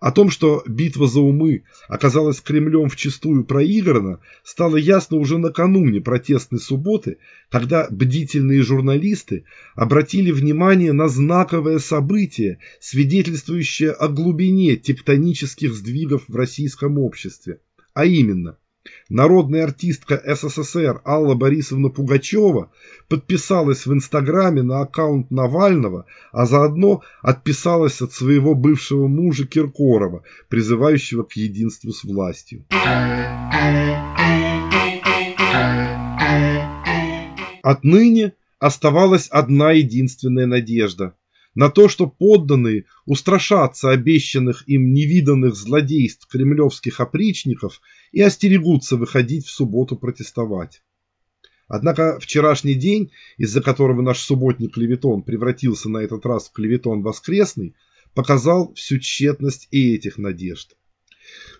О 0.00 0.12
том, 0.12 0.30
что 0.30 0.62
битва 0.64 1.08
за 1.08 1.20
умы 1.20 1.64
оказалась 1.88 2.40
Кремлем 2.40 2.88
вчистую 2.88 3.44
проиграна, 3.44 4.20
стало 4.44 4.76
ясно 4.76 5.16
уже 5.16 5.38
накануне 5.38 6.00
протестной 6.00 6.60
субботы, 6.60 7.18
когда 7.50 7.88
бдительные 7.90 8.62
журналисты 8.62 9.44
обратили 9.74 10.30
внимание 10.30 10.92
на 10.92 11.08
знаковое 11.08 11.80
событие, 11.80 12.60
свидетельствующее 12.78 13.90
о 13.90 14.06
глубине 14.06 14.76
тектонических 14.76 15.74
сдвигов 15.74 16.28
в 16.28 16.36
российском 16.36 16.98
обществе, 16.98 17.58
а 17.92 18.04
именно– 18.04 18.56
Народная 19.08 19.64
артистка 19.64 20.22
СССР 20.24 21.00
Алла 21.04 21.34
Борисовна 21.34 21.88
Пугачева 21.88 22.70
подписалась 23.08 23.86
в 23.86 23.92
Инстаграме 23.92 24.62
на 24.62 24.80
аккаунт 24.80 25.30
Навального, 25.30 26.06
а 26.32 26.46
заодно 26.46 27.02
отписалась 27.22 28.00
от 28.02 28.12
своего 28.12 28.54
бывшего 28.54 29.06
мужа 29.06 29.46
Киркорова, 29.46 30.22
призывающего 30.48 31.22
к 31.22 31.32
единству 31.32 31.92
с 31.92 32.04
властью. 32.04 32.64
Отныне 37.62 38.32
оставалась 38.58 39.28
одна 39.28 39.72
единственная 39.72 40.46
надежда 40.46 41.14
на 41.54 41.70
то, 41.70 41.88
что 41.88 42.06
подданные 42.06 42.84
устрашатся 43.06 43.90
обещанных 43.90 44.68
им 44.68 44.92
невиданных 44.92 45.54
злодейств 45.54 46.26
кремлевских 46.26 47.00
опричников 47.00 47.80
и 48.12 48.20
остерегутся 48.20 48.96
выходить 48.96 49.46
в 49.46 49.50
субботу 49.50 49.96
протестовать. 49.96 50.82
Однако 51.68 52.18
вчерашний 52.18 52.74
день, 52.74 53.12
из-за 53.36 53.60
которого 53.60 54.00
наш 54.00 54.20
субботний 54.20 54.68
клеветон 54.68 55.22
превратился 55.22 55.90
на 55.90 55.98
этот 55.98 56.24
раз 56.24 56.48
в 56.48 56.52
клеветон 56.52 57.02
воскресный, 57.02 57.74
показал 58.14 58.72
всю 58.74 58.98
тщетность 58.98 59.68
и 59.70 59.94
этих 59.94 60.16
надежд. 60.16 60.76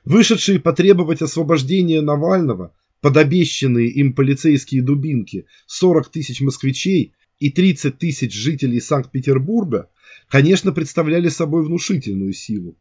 Вышедшие 0.04 0.60
потребовать 0.60 1.20
освобождения 1.20 2.00
Навального 2.00 2.74
под 3.00 3.16
обещанные 3.18 3.88
им 3.88 4.14
полицейские 4.14 4.82
дубинки 4.82 5.46
40 5.66 6.08
тысяч 6.08 6.40
москвичей 6.40 7.14
и 7.38 7.50
30 7.50 7.98
тысяч 7.98 8.32
жителей 8.34 8.80
Санкт-Петербурга, 8.80 9.90
конечно, 10.28 10.72
представляли 10.72 11.28
собой 11.28 11.64
внушительную 11.64 12.32
силу. 12.32 12.76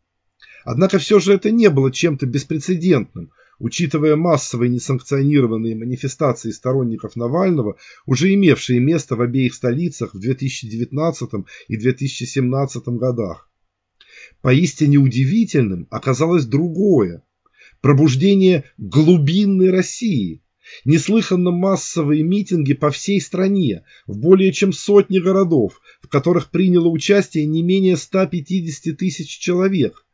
Однако 0.65 0.99
все 0.99 1.19
же 1.19 1.33
это 1.33 1.51
не 1.51 1.69
было 1.69 1.91
чем-то 1.91 2.25
беспрецедентным, 2.25 3.31
учитывая 3.59 4.15
массовые 4.15 4.69
несанкционированные 4.69 5.75
манифестации 5.75 6.51
сторонников 6.51 7.15
Навального, 7.15 7.77
уже 8.05 8.33
имевшие 8.33 8.79
место 8.79 9.15
в 9.15 9.21
обеих 9.21 9.53
столицах 9.53 10.13
в 10.13 10.19
2019 10.19 11.29
и 11.67 11.77
2017 11.77 12.87
годах. 12.89 13.49
Поистине 14.41 14.97
удивительным 14.97 15.87
оказалось 15.89 16.45
другое– 16.45 17.23
пробуждение 17.81 18.65
глубинной 18.77 19.69
России– 19.71 20.41
Неслыханно 20.85 21.51
массовые 21.51 22.23
митинги 22.23 22.73
по 22.73 22.89
всей 22.91 23.21
стране, 23.21 23.83
в 24.05 24.17
более 24.17 24.51
чем 24.51 24.73
сотне 24.73 25.19
городов, 25.19 25.81
в 26.01 26.07
которых 26.07 26.51
приняло 26.51 26.87
участие 26.87 27.45
не 27.45 27.63
менее 27.63 27.97
150 27.97 28.97
тысяч 28.97 29.27
человек, 29.37 30.05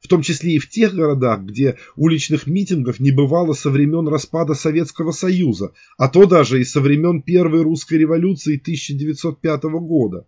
в 0.00 0.08
том 0.08 0.22
числе 0.22 0.54
и 0.54 0.58
в 0.58 0.68
тех 0.68 0.94
городах, 0.94 1.42
где 1.42 1.78
уличных 1.96 2.46
митингов 2.46 3.00
не 3.00 3.10
бывало 3.10 3.52
со 3.52 3.70
времен 3.70 4.08
распада 4.08 4.54
Советского 4.54 5.12
Союза, 5.12 5.72
а 5.98 6.08
то 6.08 6.26
даже 6.26 6.60
и 6.60 6.64
со 6.64 6.80
времен 6.80 7.22
Первой 7.22 7.62
русской 7.62 7.94
революции 7.94 8.56
1905 8.56 9.62
года. 9.64 10.26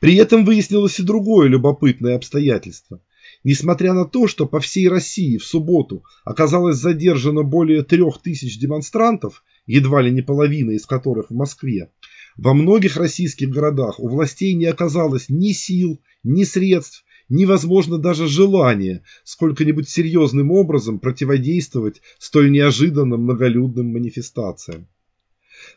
При 0.00 0.16
этом 0.16 0.44
выяснилось 0.44 1.00
и 1.00 1.02
другое 1.02 1.48
любопытное 1.48 2.16
обстоятельство– 2.16 3.00
Несмотря 3.42 3.92
на 3.92 4.04
то, 4.04 4.26
что 4.26 4.46
по 4.46 4.60
всей 4.60 4.88
России 4.88 5.38
в 5.38 5.44
субботу 5.44 6.04
оказалось 6.24 6.76
задержано 6.76 7.42
более 7.42 7.82
трех 7.82 8.22
тысяч 8.22 8.58
демонстрантов, 8.58 9.42
едва 9.66 10.02
ли 10.02 10.10
не 10.10 10.22
половина 10.22 10.70
из 10.70 10.86
которых 10.86 11.30
в 11.30 11.34
Москве, 11.34 11.90
во 12.36 12.54
многих 12.54 12.96
российских 12.96 13.50
городах 13.50 14.00
у 14.00 14.08
властей 14.08 14.54
не 14.54 14.66
оказалось 14.66 15.28
ни 15.28 15.52
сил, 15.52 16.00
ни 16.22 16.44
средств, 16.44 17.04
ни, 17.28 17.44
возможно, 17.44 17.98
даже 17.98 18.28
желания 18.28 19.02
сколько-нибудь 19.24 19.88
серьезным 19.88 20.50
образом 20.50 20.98
противодействовать 20.98 22.02
столь 22.18 22.50
неожиданно 22.50 23.16
многолюдным 23.16 23.86
манифестациям. 23.86 24.88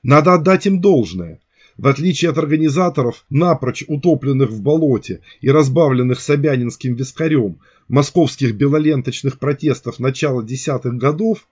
Надо 0.04 0.34
отдать 0.34 0.66
им 0.66 0.82
должное. 0.82 1.40
В 1.78 1.88
отличие 1.88 2.32
от 2.32 2.40
организаторов, 2.40 3.24
напрочь 3.30 3.84
утопленных 3.88 4.50
в 4.50 4.62
болоте 4.62 5.22
и 5.42 5.52
разбавленных 5.52 6.20
Собянинским 6.20 6.96
вискарем, 6.96 7.60
московских 7.88 8.56
белоленточных 8.56 9.38
протестов 9.38 10.00
начала 10.00 10.44
десятых 10.44 10.96
годов, 10.96 11.48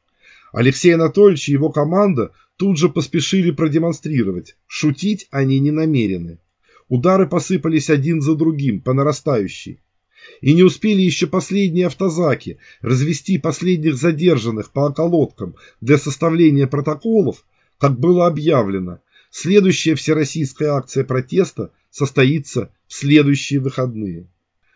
Алексей 0.52 0.96
Анатольевич 0.96 1.50
и 1.50 1.52
его 1.52 1.70
команда 1.70 2.32
тут 2.58 2.80
же 2.80 2.90
поспешили 2.90 3.52
продемонстрировать, 3.52 4.56
шутить 4.66 5.28
они 5.30 5.60
не 5.60 5.70
намерены. 5.70 6.40
Удары 6.88 7.28
посыпались 7.28 7.92
один 7.92 8.22
за 8.22 8.36
другим, 8.36 8.82
по 8.82 8.94
нарастающей. 8.94 9.80
И 10.42 10.54
не 10.54 10.64
успели 10.64 11.02
еще 11.02 11.28
последние 11.28 11.86
автозаки 11.86 12.58
развести 12.82 13.38
последних 13.38 13.96
задержанных 13.96 14.72
по 14.72 14.88
околоткам 14.88 15.56
для 15.82 16.00
составления 16.00 16.66
протоколов, 16.66 17.46
как 17.78 18.00
было 18.00 18.26
объявлено, 18.26 19.00
Следующая 19.38 19.96
всероссийская 19.96 20.72
акция 20.72 21.04
протеста 21.04 21.72
состоится 21.92 22.72
в 22.88 22.94
следующие 22.94 23.60
выходные. 23.60 24.28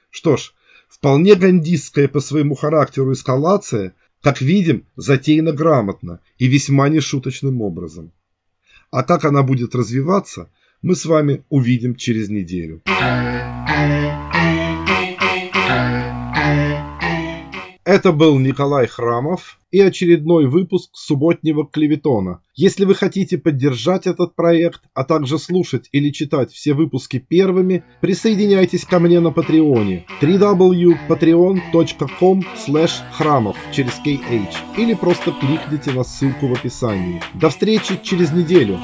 Что 0.10 0.36
ж, 0.36 0.54
вполне 0.90 1.36
гандистская 1.36 2.10
по 2.10 2.20
своему 2.20 2.56
характеру 2.56 3.14
эскалация, 3.14 3.94
как 4.22 4.42
видим, 4.42 4.86
затеяна 4.98 5.54
грамотно 5.54 6.20
и 6.38 6.48
весьма 6.48 6.90
нешуточным 6.90 7.62
образом. 7.62 8.12
А 8.92 9.04
как 9.04 9.24
она 9.24 9.44
будет 9.44 9.76
развиваться, 9.76 10.50
мы 10.82 10.98
с 10.98 11.06
вами 11.06 11.46
увидим 11.48 11.96
через 11.96 12.28
неделю. 12.28 12.82
Это 17.90 18.12
был 18.12 18.38
Николай 18.38 18.86
Храмов 18.86 19.58
и 19.72 19.82
очередной 19.82 20.46
выпуск 20.46 20.92
субботнего 20.94 21.66
клеветона. 21.66 22.44
Если 22.54 22.86
вы 22.86 22.94
хотите 22.94 23.40
поддержать 23.40 24.06
этот 24.06 24.36
проект, 24.36 24.82
а 24.94 25.04
также 25.04 25.40
слушать 25.40 25.90
или 25.92 26.12
читать 26.12 26.52
все 26.52 26.76
выпуски 26.76 27.18
первыми, 27.18 27.84
присоединяйтесь 28.00 28.86
ко 28.86 29.00
мне 29.00 29.20
на 29.20 29.32
Патреоне 29.32 30.06
www.patreon.com 30.22 32.44
храмов 33.12 33.58
через 33.72 34.00
KH 34.06 34.54
или 34.78 34.94
просто 34.94 35.32
кликните 35.32 35.92
на 35.92 36.04
ссылку 36.04 36.46
в 36.46 36.54
описании. 36.54 37.24
До 37.34 37.50
встречи 37.50 38.00
через 38.04 38.32
неделю! 38.32 38.80